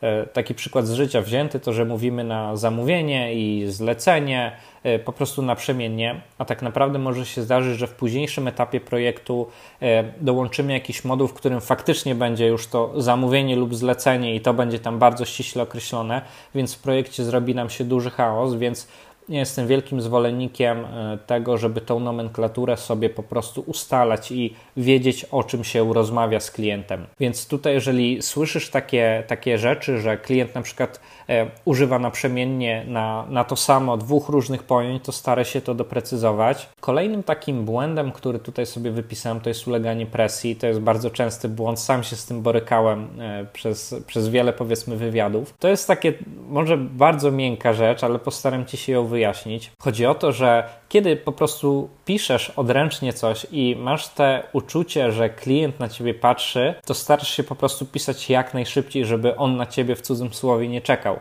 e, 0.00 0.26
taki 0.26 0.54
przykład 0.54 0.86
z 0.86 0.92
życia 0.92 1.22
wzięty, 1.22 1.60
to 1.60 1.72
że 1.72 1.84
mówimy 1.84 2.24
na 2.24 2.56
zamówienie 2.56 3.34
i 3.34 3.66
zlecenie, 3.70 4.52
e, 4.52 4.71
po 5.04 5.12
prostu 5.12 5.42
naprzemiennie, 5.42 6.20
a 6.38 6.44
tak 6.44 6.62
naprawdę 6.62 6.98
może 6.98 7.26
się 7.26 7.42
zdarzyć, 7.42 7.78
że 7.78 7.86
w 7.86 7.94
późniejszym 7.94 8.48
etapie 8.48 8.80
projektu 8.80 9.46
e, 9.82 10.04
dołączymy 10.20 10.72
jakiś 10.72 11.04
moduł, 11.04 11.28
w 11.28 11.34
którym 11.34 11.60
faktycznie 11.60 12.14
będzie 12.14 12.46
już 12.46 12.66
to 12.66 12.92
zamówienie 12.96 13.56
lub 13.56 13.74
zlecenie 13.74 14.34
i 14.34 14.40
to 14.40 14.54
będzie 14.54 14.78
tam 14.78 14.98
bardzo 14.98 15.24
ściśle 15.24 15.62
określone, 15.62 16.22
więc 16.54 16.74
w 16.74 16.78
projekcie 16.78 17.24
zrobi 17.24 17.54
nam 17.54 17.70
się 17.70 17.84
duży 17.84 18.10
chaos, 18.10 18.54
więc 18.54 18.88
nie 19.28 19.38
jestem 19.38 19.66
wielkim 19.66 20.00
zwolennikiem 20.00 20.84
e, 20.84 21.18
tego, 21.26 21.58
żeby 21.58 21.80
tą 21.80 22.00
nomenklaturę 22.00 22.76
sobie 22.76 23.10
po 23.10 23.22
prostu 23.22 23.64
ustalać 23.66 24.32
i 24.32 24.54
wiedzieć, 24.76 25.24
o 25.24 25.44
czym 25.44 25.64
się 25.64 25.92
rozmawia 25.94 26.40
z 26.40 26.50
klientem. 26.50 27.06
Więc 27.20 27.46
tutaj, 27.46 27.74
jeżeli 27.74 28.22
słyszysz 28.22 28.70
takie, 28.70 29.24
takie 29.26 29.58
rzeczy, 29.58 30.00
że 30.00 30.16
klient 30.16 30.54
na 30.54 30.62
przykład 30.62 31.00
e, 31.28 31.46
używa 31.64 31.98
naprzemiennie 31.98 32.84
na, 32.88 33.26
na 33.30 33.44
to 33.44 33.56
samo 33.56 33.96
dwóch 33.96 34.28
różnych 34.28 34.62
pojęć, 34.62 35.04
to 35.04 35.12
staraj 35.12 35.44
się 35.44 35.60
to 35.60 35.74
doprecyzować. 35.74 36.68
Kolejnym 36.80 37.22
takim 37.22 37.64
błędem, 37.64 38.12
który 38.12 38.38
tutaj 38.38 38.66
sobie 38.66 38.90
wypisałem, 38.90 39.40
to 39.40 39.48
jest 39.48 39.68
uleganie 39.68 40.06
presji. 40.06 40.56
To 40.56 40.66
jest 40.66 40.80
bardzo 40.80 41.10
częsty 41.10 41.48
błąd. 41.48 41.80
Sam 41.80 42.02
się 42.04 42.16
z 42.16 42.26
tym 42.26 42.42
borykałem 42.42 43.08
e, 43.20 43.46
przez, 43.52 43.94
przez 44.06 44.28
wiele, 44.28 44.52
powiedzmy, 44.52 44.96
wywiadów. 44.96 45.54
To 45.58 45.68
jest 45.68 45.86
takie, 45.86 46.12
może 46.48 46.76
bardzo 46.76 47.30
miękka 47.30 47.72
rzecz, 47.72 48.04
ale 48.04 48.18
postaram 48.18 48.66
ci 48.66 48.76
się 48.76 48.92
ją 48.92 49.11
wyjaśnić. 49.12 49.70
Chodzi 49.80 50.06
o 50.06 50.14
to, 50.14 50.32
że 50.32 50.64
kiedy 50.88 51.16
po 51.16 51.32
prostu 51.32 51.88
piszesz 52.04 52.50
odręcznie 52.50 53.12
coś 53.12 53.46
i 53.52 53.76
masz 53.78 54.08
te 54.08 54.42
uczucie, 54.52 55.12
że 55.12 55.30
klient 55.30 55.80
na 55.80 55.88
ciebie 55.88 56.14
patrzy, 56.14 56.74
to 56.86 56.94
starasz 56.94 57.36
się 57.36 57.44
po 57.44 57.54
prostu 57.54 57.86
pisać 57.86 58.30
jak 58.30 58.54
najszybciej, 58.54 59.04
żeby 59.04 59.36
on 59.36 59.56
na 59.56 59.66
ciebie 59.66 59.96
w 59.96 60.02
cudzym 60.02 60.34
słowie 60.34 60.68
nie 60.68 60.80
czekał. 60.80 61.18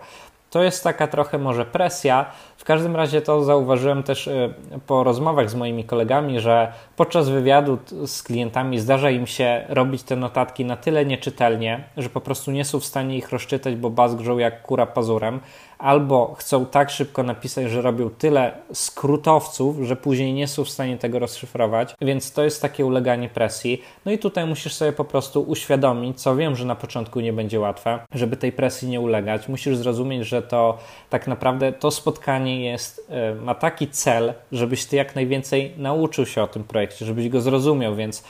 To 0.51 0.63
jest 0.63 0.84
taka 0.84 1.08
trochę 1.08 1.38
może 1.38 1.65
presja. 1.65 2.25
W 2.58 2.63
każdym 2.63 2.95
razie 2.95 3.21
to 3.21 3.43
zauważyłem 3.43 4.04
też 4.04 4.27
y, 4.27 4.54
po 4.88 5.04
rozmowach 5.04 5.49
z 5.49 5.56
moimi 5.56 5.84
kolegami, 5.84 6.39
że 6.39 6.73
podczas 6.95 7.30
wywiadu 7.30 7.77
z 8.06 8.23
klientami 8.23 8.80
zdarza 8.80 9.10
im 9.10 9.27
się 9.27 9.65
robić 9.69 10.04
te 10.04 10.15
notatki 10.15 10.65
na 10.65 10.77
tyle 10.77 11.06
nieczytelnie, 11.06 11.84
że 11.97 12.10
po 12.10 12.21
prostu 12.21 12.51
nie 12.51 12.65
są 12.65 12.80
w 12.80 12.86
stanie 12.86 13.17
ich 13.17 13.30
rozczytać, 13.30 13.75
bo 13.75 13.89
bazgrzą 13.89 14.38
jak 14.38 14.62
kura 14.62 14.86
pazurem, 14.86 15.39
albo 15.81 16.35
chcą 16.39 16.65
tak 16.65 16.89
szybko 16.89 17.23
napisać, 17.23 17.69
że 17.69 17.81
robią 17.81 18.09
tyle 18.09 18.51
skrótowców, 18.73 19.75
że 19.81 19.95
później 19.95 20.33
nie 20.33 20.47
są 20.47 20.63
w 20.63 20.69
stanie 20.69 20.97
tego 20.97 21.19
rozszyfrować, 21.19 21.95
więc 22.01 22.31
to 22.31 22.43
jest 22.43 22.61
takie 22.61 22.85
uleganie 22.85 23.29
presji. 23.29 23.81
No 24.05 24.11
i 24.11 24.17
tutaj 24.17 24.45
musisz 24.45 24.73
sobie 24.73 24.91
po 24.91 25.05
prostu 25.05 25.41
uświadomić, 25.41 26.21
co 26.21 26.35
wiem, 26.35 26.55
że 26.55 26.65
na 26.65 26.75
początku 26.75 27.19
nie 27.19 27.33
będzie 27.33 27.59
łatwe, 27.59 27.99
żeby 28.13 28.37
tej 28.37 28.51
presji 28.51 28.89
nie 28.89 29.01
ulegać. 29.01 29.47
Musisz 29.47 29.77
zrozumieć, 29.77 30.27
że 30.27 30.41
to 30.41 30.77
tak 31.09 31.27
naprawdę 31.27 31.73
to 31.73 31.91
spotkanie 31.91 32.65
jest, 32.65 33.07
e, 33.09 33.35
ma 33.35 33.55
taki 33.55 33.87
cel, 33.87 34.33
żebyś 34.51 34.85
ty 34.85 34.95
jak 34.95 35.15
najwięcej 35.15 35.73
nauczył 35.77 36.25
się 36.25 36.43
o 36.43 36.47
tym 36.47 36.63
projekcie, 36.63 37.05
żebyś 37.05 37.29
go 37.29 37.41
zrozumiał, 37.41 37.95
więc 37.95 38.23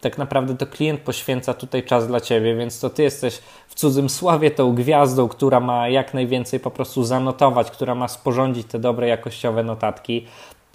tak 0.00 0.18
naprawdę 0.18 0.56
to 0.56 0.66
klient 0.66 1.00
poświęca 1.00 1.54
tutaj 1.54 1.82
czas 1.82 2.06
dla 2.06 2.20
ciebie, 2.20 2.56
więc 2.56 2.80
to 2.80 2.90
ty 2.90 3.02
jesteś 3.02 3.38
w 3.68 3.74
cudzym 3.74 4.08
sławie 4.08 4.50
tą 4.50 4.74
gwiazdą, 4.74 5.28
która 5.28 5.60
ma 5.60 5.88
jak 5.88 6.14
najwięcej 6.14 6.60
po 6.60 6.70
prostu 6.70 7.04
zanotować, 7.04 7.70
która 7.70 7.94
ma 7.94 8.08
sporządzić 8.08 8.66
te 8.66 8.78
dobre, 8.78 9.08
jakościowe 9.08 9.62
notatki. 9.62 10.26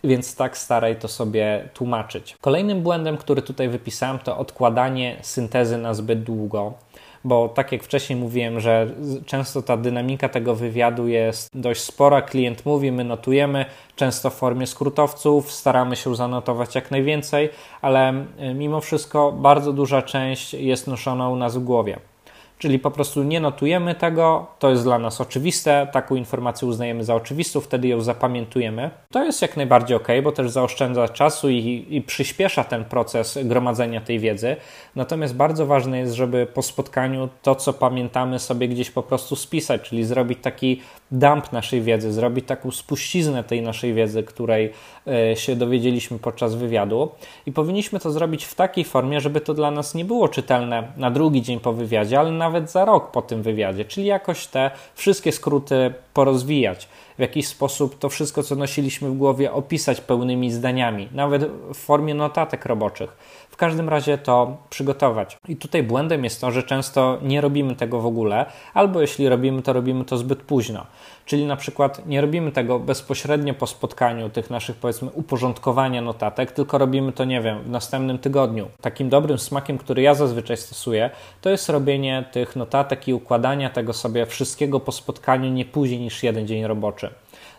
Więc 0.03 0.35
tak 0.35 0.57
staraj 0.57 0.99
to 0.99 1.07
sobie 1.07 1.69
tłumaczyć. 1.73 2.35
Kolejnym 2.41 2.81
błędem, 2.81 3.17
który 3.17 3.41
tutaj 3.41 3.69
wypisałem, 3.69 4.19
to 4.19 4.37
odkładanie 4.37 5.17
syntezy 5.21 5.77
na 5.77 5.93
zbyt 5.93 6.23
długo 6.23 6.73
bo 7.23 7.49
tak 7.49 7.71
jak 7.71 7.83
wcześniej 7.83 8.19
mówiłem, 8.19 8.59
że 8.59 8.87
często 9.25 9.61
ta 9.61 9.77
dynamika 9.77 10.29
tego 10.29 10.55
wywiadu 10.55 11.07
jest 11.07 11.49
dość 11.53 11.81
spora. 11.81 12.21
Klient 12.21 12.65
mówi, 12.65 12.91
my 12.91 13.03
notujemy, 13.03 13.65
często 13.95 14.29
w 14.29 14.33
formie 14.33 14.67
skrótowców, 14.67 15.51
staramy 15.51 15.95
się 15.95 16.15
zanotować 16.15 16.75
jak 16.75 16.91
najwięcej, 16.91 17.49
ale 17.81 18.25
mimo 18.55 18.81
wszystko 18.81 19.31
bardzo 19.31 19.73
duża 19.73 20.01
część 20.01 20.53
jest 20.53 20.87
noszona 20.87 21.29
u 21.29 21.35
nas 21.35 21.57
w 21.57 21.63
głowie 21.63 21.99
czyli 22.57 22.79
po 22.79 22.91
prostu 22.91 23.23
nie 23.23 23.39
notujemy 23.39 23.95
tego, 23.95 24.47
to 24.59 24.69
jest 24.69 24.83
dla 24.83 24.99
nas 24.99 25.21
oczywiste, 25.21 25.87
taką 25.91 26.15
informację 26.15 26.67
uznajemy 26.67 27.03
za 27.03 27.15
oczywistą, 27.15 27.61
wtedy 27.61 27.87
ją 27.87 28.01
zapamiętujemy. 28.01 28.89
To 29.11 29.23
jest 29.23 29.41
jak 29.41 29.57
najbardziej 29.57 29.97
ok, 29.97 30.07
bo 30.23 30.31
też 30.31 30.49
zaoszczędza 30.49 31.09
czasu 31.09 31.49
i, 31.49 31.87
i 31.89 32.01
przyspiesza 32.01 32.63
ten 32.63 32.85
proces 32.85 33.39
gromadzenia 33.43 34.01
tej 34.01 34.19
wiedzy. 34.19 34.55
Natomiast 34.95 35.35
bardzo 35.35 35.65
ważne 35.65 35.99
jest, 35.99 36.13
żeby 36.13 36.47
po 36.53 36.61
spotkaniu 36.61 37.29
to, 37.41 37.55
co 37.55 37.73
pamiętamy, 37.73 38.39
sobie 38.39 38.67
gdzieś 38.67 38.91
po 38.91 39.03
prostu 39.03 39.35
spisać, 39.35 39.81
czyli 39.81 40.03
zrobić 40.03 40.39
taki 40.41 40.81
dump 41.11 41.51
naszej 41.51 41.81
wiedzy, 41.81 42.13
zrobić 42.13 42.45
taką 42.45 42.71
spuściznę 42.71 43.43
tej 43.43 43.61
naszej 43.61 43.93
wiedzy, 43.93 44.23
której 44.23 44.73
e, 45.07 45.35
się 45.35 45.55
dowiedzieliśmy 45.55 46.19
podczas 46.19 46.55
wywiadu. 46.55 47.09
I 47.45 47.51
powinniśmy 47.51 47.99
to 47.99 48.11
zrobić 48.11 48.45
w 48.45 48.55
takiej 48.55 48.83
formie, 48.83 49.21
żeby 49.21 49.41
to 49.41 49.53
dla 49.53 49.71
nas 49.71 49.95
nie 49.95 50.05
było 50.05 50.27
czytelne 50.27 50.87
na 50.97 51.11
drugi 51.11 51.41
dzień 51.41 51.59
po 51.59 51.73
wywiadzie, 51.73 52.19
ale 52.19 52.31
nawet 52.31 52.52
za 52.61 52.85
rok 52.85 53.11
po 53.11 53.21
tym 53.21 53.43
wywiadzie, 53.43 53.85
czyli 53.85 54.07
jakoś 54.07 54.47
te 54.47 54.71
wszystkie 54.95 55.31
skróty 55.31 55.93
porozwijać. 56.13 56.87
W 57.17 57.19
jakiś 57.19 57.47
sposób 57.47 57.99
to 57.99 58.09
wszystko, 58.09 58.43
co 58.43 58.55
nosiliśmy 58.55 59.09
w 59.09 59.17
głowie, 59.17 59.51
opisać 59.51 60.01
pełnymi 60.01 60.51
zdaniami, 60.51 61.09
nawet 61.11 61.45
w 61.73 61.75
formie 61.75 62.13
notatek 62.13 62.65
roboczych 62.65 63.17
w 63.53 63.57
każdym 63.57 63.89
razie 63.89 64.17
to 64.17 64.57
przygotować. 64.69 65.37
I 65.47 65.55
tutaj 65.55 65.83
błędem 65.83 66.23
jest 66.23 66.41
to, 66.41 66.51
że 66.51 66.63
często 66.63 67.17
nie 67.21 67.41
robimy 67.41 67.75
tego 67.75 67.99
w 67.99 68.05
ogóle, 68.05 68.45
albo 68.73 69.01
jeśli 69.01 69.29
robimy, 69.29 69.61
to 69.61 69.73
robimy 69.73 70.05
to 70.05 70.17
zbyt 70.17 70.41
późno. 70.41 70.85
Czyli 71.25 71.45
na 71.45 71.55
przykład 71.55 72.05
nie 72.05 72.21
robimy 72.21 72.51
tego 72.51 72.79
bezpośrednio 72.79 73.53
po 73.53 73.67
spotkaniu 73.67 74.29
tych 74.29 74.49
naszych, 74.49 74.75
powiedzmy, 74.75 75.09
uporządkowania 75.09 76.01
notatek, 76.01 76.51
tylko 76.51 76.77
robimy 76.77 77.11
to, 77.11 77.25
nie 77.25 77.41
wiem, 77.41 77.63
w 77.63 77.69
następnym 77.69 78.19
tygodniu. 78.19 78.67
Takim 78.81 79.09
dobrym 79.09 79.37
smakiem, 79.37 79.77
który 79.77 80.01
ja 80.01 80.13
zazwyczaj 80.13 80.57
stosuję, 80.57 81.09
to 81.41 81.49
jest 81.49 81.69
robienie 81.69 82.25
tych 82.31 82.55
notatek 82.55 83.07
i 83.07 83.13
układania 83.13 83.69
tego 83.69 83.93
sobie 83.93 84.25
wszystkiego 84.25 84.79
po 84.79 84.91
spotkaniu 84.91 85.49
nie 85.49 85.65
później 85.65 85.99
niż 85.99 86.23
jeden 86.23 86.47
dzień 86.47 86.65
roboczy. 86.65 87.09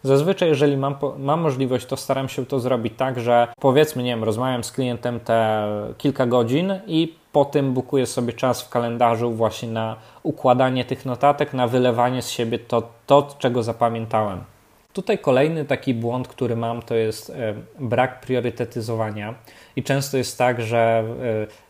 Zazwyczaj, 0.05 0.49
jeżeli 0.49 0.77
mam, 0.77 0.97
mam 1.19 1.41
możliwość, 1.41 1.87
to 1.87 1.97
staram 1.97 2.29
się 2.29 2.47
to 2.47 2.61
zrobić 2.61 2.95
tak, 2.97 3.21
że 3.21 3.49
powiedzmy, 3.61 4.03
nie 4.03 4.11
wiem, 4.11 4.25
rozmawiam 4.25 4.65
z 4.65 4.73
klientem 4.73 5.21
te 5.21 5.69
kilka 5.99 6.27
godzin 6.27 6.73
i 6.87 7.15
po 7.33 7.45
tym 7.45 7.73
bukuję 7.73 8.07
sobie 8.07 8.33
czas 8.33 8.63
w 8.63 8.69
kalendarzu 8.69 9.33
właśnie 9.33 9.69
na 9.69 9.97
układanie 10.23 10.85
tych 10.85 11.07
notatek, 11.07 11.55
na 11.55 11.67
wylewanie 11.67 12.23
z 12.23 12.31
siebie 12.31 12.59
to, 12.59 12.83
to 13.07 13.29
czego 13.39 13.63
zapamiętałem. 13.63 14.45
Tutaj 14.93 15.19
kolejny 15.19 15.65
taki 15.65 15.95
błąd, 15.95 16.29
który 16.29 16.57
mam, 16.57 16.83
to 16.83 16.95
jest 16.95 17.33
brak 17.81 18.21
priorytetyzowania. 18.21 19.35
I 19.77 19.83
często 19.83 20.17
jest 20.17 20.39
tak, 20.39 20.63
że 20.63 21.05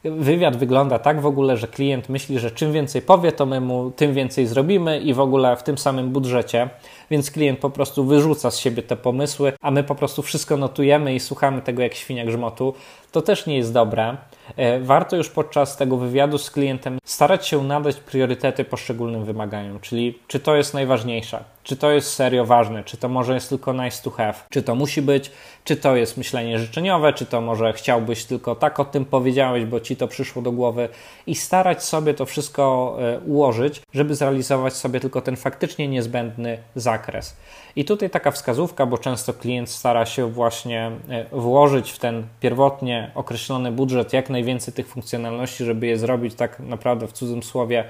e, 0.04 0.10
wywiad 0.10 0.56
wygląda 0.56 0.98
tak 0.98 1.20
w 1.20 1.26
ogóle, 1.26 1.56
że 1.56 1.68
klient 1.68 2.08
myśli, 2.08 2.38
że 2.38 2.50
czym 2.50 2.72
więcej 2.72 3.02
powie, 3.02 3.32
to 3.32 3.46
my 3.46 3.60
mu 3.60 3.90
tym 3.90 4.14
więcej 4.14 4.46
zrobimy 4.46 5.00
i 5.00 5.14
w 5.14 5.20
ogóle 5.20 5.56
w 5.56 5.62
tym 5.62 5.78
samym 5.78 6.10
budżecie. 6.10 6.68
Więc 7.10 7.30
klient 7.30 7.58
po 7.58 7.70
prostu 7.70 8.04
wyrzuca 8.04 8.50
z 8.50 8.58
siebie 8.58 8.82
te 8.82 8.96
pomysły, 8.96 9.52
a 9.60 9.70
my 9.70 9.84
po 9.84 9.94
prostu 9.94 10.22
wszystko 10.22 10.56
notujemy 10.56 11.14
i 11.14 11.20
słuchamy 11.20 11.62
tego 11.62 11.82
jak 11.82 11.94
świnia 11.94 12.24
grzmotu. 12.24 12.74
To 13.12 13.22
też 13.22 13.46
nie 13.46 13.56
jest 13.56 13.72
dobre. 13.72 14.16
E, 14.56 14.80
warto 14.80 15.16
już 15.16 15.30
podczas 15.30 15.76
tego 15.76 15.96
wywiadu 15.96 16.38
z 16.38 16.50
klientem 16.50 16.98
starać 17.04 17.48
się 17.48 17.62
nadać 17.62 17.96
priorytety 17.96 18.64
poszczególnym 18.64 19.24
wymaganiom, 19.24 19.80
czyli 19.80 20.18
czy 20.28 20.40
to 20.40 20.56
jest 20.56 20.74
najważniejsze, 20.74 21.44
czy 21.62 21.76
to 21.76 21.90
jest 21.90 22.12
serio 22.12 22.44
ważne, 22.44 22.84
czy 22.84 22.96
to 22.96 23.08
może 23.08 23.34
jest 23.34 23.48
tylko 23.48 23.72
nice 23.72 24.02
to 24.02 24.10
have, 24.10 24.34
czy 24.50 24.62
to 24.62 24.74
musi 24.74 25.02
być, 25.02 25.30
czy 25.64 25.76
to 25.76 25.96
jest 25.96 26.16
myślenie 26.16 26.58
życzeniowe, 26.58 27.12
czy 27.12 27.26
to 27.26 27.40
może 27.40 27.72
chciałbyś 27.94 28.24
tylko 28.24 28.54
tak 28.54 28.80
o 28.80 28.84
tym 28.84 29.04
powiedziałeś, 29.04 29.64
bo 29.64 29.80
ci 29.80 29.96
to 29.96 30.08
przyszło 30.08 30.42
do 30.42 30.52
głowy 30.52 30.88
i 31.26 31.34
starać 31.34 31.84
sobie 31.84 32.14
to 32.14 32.26
wszystko 32.26 32.96
e, 33.00 33.20
ułożyć, 33.20 33.82
żeby 33.92 34.14
zrealizować 34.14 34.74
sobie 34.74 35.00
tylko 35.00 35.20
ten 35.20 35.36
faktycznie 35.36 35.88
niezbędny 35.88 36.58
zakres. 36.74 37.36
I 37.76 37.84
tutaj 37.84 38.10
taka 38.10 38.30
wskazówka, 38.30 38.86
bo 38.86 38.98
często 38.98 39.34
klient 39.34 39.70
stara 39.70 40.06
się 40.06 40.30
właśnie 40.30 40.90
e, 41.08 41.24
włożyć 41.32 41.92
w 41.92 41.98
ten 41.98 42.26
pierwotnie 42.40 43.10
określony 43.14 43.72
budżet 43.72 44.12
jak 44.12 44.30
najwięcej 44.30 44.74
tych 44.74 44.88
funkcjonalności, 44.88 45.64
żeby 45.64 45.86
je 45.86 45.98
zrobić 45.98 46.34
tak 46.34 46.60
naprawdę 46.60 47.06
w 47.06 47.12
cudzym 47.12 47.42
słowie 47.42 47.84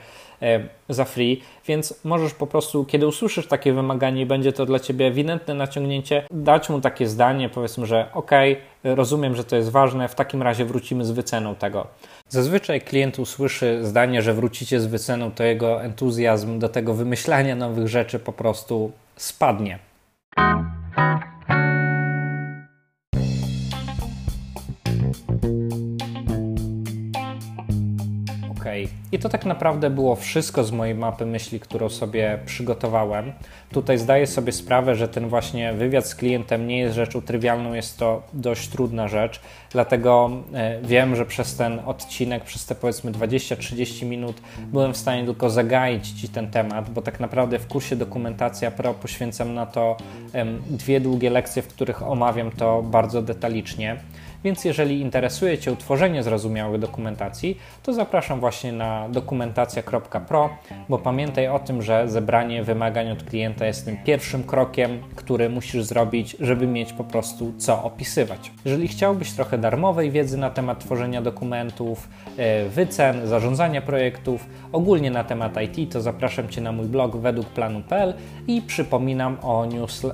za 0.88 1.04
free, 1.04 1.40
więc 1.66 2.04
możesz 2.04 2.34
po 2.34 2.46
prostu, 2.46 2.84
kiedy 2.84 3.06
usłyszysz 3.06 3.46
takie 3.46 3.72
wymaganie 3.72 4.22
i 4.22 4.26
będzie 4.26 4.52
to 4.52 4.66
dla 4.66 4.78
Ciebie 4.78 5.06
ewidentne 5.06 5.54
naciągnięcie, 5.54 6.26
dać 6.30 6.68
mu 6.68 6.80
takie 6.80 7.08
zdanie, 7.08 7.48
powiedzmy, 7.48 7.86
że 7.86 8.06
ok, 8.12 8.30
rozumiem, 8.84 9.36
że 9.36 9.44
to 9.44 9.56
jest 9.56 9.70
ważne, 9.70 10.08
w 10.08 10.14
takim 10.14 10.42
razie 10.42 10.64
wrócimy 10.64 11.04
z 11.04 11.10
wyceną 11.10 11.54
tego. 11.54 11.86
Zazwyczaj 12.28 12.80
klient 12.80 13.18
usłyszy 13.18 13.78
zdanie, 13.82 14.22
że 14.22 14.34
wrócicie 14.34 14.80
z 14.80 14.86
wyceną, 14.86 15.30
to 15.30 15.44
jego 15.44 15.82
entuzjazm 15.82 16.58
do 16.58 16.68
tego 16.68 16.94
wymyślania 16.94 17.56
nowych 17.56 17.88
rzeczy 17.88 18.18
po 18.18 18.32
prostu 18.32 18.92
spadnie. 19.16 19.78
I 29.14 29.18
to 29.18 29.28
tak 29.28 29.44
naprawdę 29.46 29.90
było 29.90 30.16
wszystko 30.16 30.64
z 30.64 30.72
mojej 30.72 30.94
mapy 30.94 31.26
myśli, 31.26 31.60
którą 31.60 31.88
sobie 31.88 32.38
przygotowałem. 32.46 33.32
Tutaj 33.72 33.98
zdaję 33.98 34.26
sobie 34.26 34.52
sprawę, 34.52 34.94
że 34.94 35.08
ten 35.08 35.28
właśnie 35.28 35.72
wywiad 35.72 36.06
z 36.06 36.14
klientem 36.14 36.66
nie 36.66 36.78
jest 36.78 36.94
rzeczą 36.94 37.22
trywialną, 37.22 37.74
jest 37.74 37.98
to 37.98 38.22
dość 38.32 38.68
trudna 38.68 39.08
rzecz, 39.08 39.40
dlatego 39.70 40.30
e, 40.54 40.80
wiem, 40.82 41.16
że 41.16 41.26
przez 41.26 41.56
ten 41.56 41.80
odcinek, 41.86 42.44
przez 42.44 42.66
te 42.66 42.74
powiedzmy 42.74 43.12
20-30 43.12 44.06
minut 44.06 44.40
byłem 44.72 44.92
w 44.94 44.96
stanie 44.96 45.24
tylko 45.24 45.50
zagaić 45.50 46.10
Ci 46.10 46.28
ten 46.28 46.50
temat, 46.50 46.90
bo 46.90 47.02
tak 47.02 47.20
naprawdę 47.20 47.58
w 47.58 47.66
kursie 47.66 47.96
Dokumentacja 47.96 48.70
Pro 48.70 48.94
poświęcam 48.94 49.54
na 49.54 49.66
to 49.66 49.96
dwie 50.70 51.00
długie 51.00 51.30
lekcje, 51.30 51.62
w 51.62 51.68
których 51.68 52.02
omawiam 52.02 52.50
to 52.50 52.82
bardzo 52.82 53.22
detalicznie. 53.22 53.96
Więc 54.44 54.64
jeżeli 54.64 55.00
interesuje 55.00 55.58
Cię 55.58 55.72
utworzenie 55.72 56.22
zrozumiałej 56.22 56.80
dokumentacji, 56.80 57.58
to 57.82 57.92
zapraszam 57.92 58.40
właśnie 58.40 58.72
na 58.72 59.08
dokumentacja.pro, 59.08 60.50
bo 60.88 60.98
pamiętaj 60.98 61.48
o 61.48 61.58
tym, 61.58 61.82
że 61.82 62.08
zebranie 62.08 62.62
wymagań 62.62 63.10
od 63.10 63.22
klienta 63.22 63.66
jest 63.66 63.84
tym 63.84 63.96
pierwszym 64.04 64.44
krokiem, 64.44 64.98
który 65.14 65.48
musisz 65.50 65.84
zrobić, 65.84 66.36
żeby 66.40 66.66
mieć 66.66 66.92
po 66.92 67.04
prostu 67.04 67.52
co 67.58 67.82
opisywać. 67.82 68.52
Jeżeli 68.64 68.88
chciałbyś 68.88 69.32
trochę 69.32 69.58
darmowej 69.58 70.10
wiedzy 70.10 70.36
na 70.38 70.50
temat 70.50 70.80
tworzenia 70.80 71.22
dokumentów, 71.22 72.08
e, 72.36 72.68
wycen, 72.68 73.26
zarządzania 73.26 73.82
projektów, 73.82 74.46
ogólnie 74.72 75.10
na 75.10 75.24
temat 75.24 75.52
IT, 75.62 75.92
to 75.92 76.00
zapraszam 76.00 76.48
Cię 76.48 76.60
na 76.60 76.72
mój 76.72 76.86
blog 76.86 77.16
według 77.16 77.46
planu.pl 77.46 78.14
i 78.46 78.62
przypominam 78.62 79.36
o, 79.42 79.66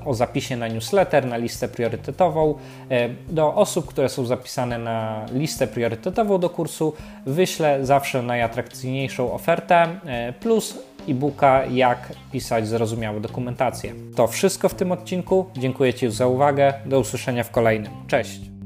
o 0.05 0.15
zapisie 0.15 0.57
na 0.57 0.69
newsletter, 0.69 1.27
na 1.27 1.37
listę 1.37 1.69
priorytetową 1.69 2.55
e, 2.91 3.09
do 3.29 3.55
osób, 3.55 3.87
które 3.87 4.09
są 4.09 4.20
są 4.21 4.27
zapisane 4.27 4.79
na 4.79 5.27
listę 5.33 5.67
priorytetową 5.67 6.39
do 6.39 6.51
kursu, 6.51 6.93
wyślę 7.27 7.87
zawsze 7.87 8.23
najatrakcyjniejszą 8.23 9.33
ofertę 9.33 9.89
e, 10.05 10.33
plus 10.33 10.79
e-booka 11.09 11.65
jak 11.65 12.13
pisać 12.33 12.69
zrozumiałą 12.69 13.21
dokumentację. 13.21 13.93
To 14.17 14.27
wszystko 14.27 14.69
w 14.69 14.75
tym 14.75 14.93
odcinku. 14.93 15.47
Dziękuję 15.57 15.95
Ci 15.95 16.11
za 16.11 16.27
uwagę. 16.27 16.75
Do 16.87 17.01
usłyszenia 17.01 17.45
w 17.45 17.51
kolejnym. 17.51 17.93
Cześć! 18.07 18.60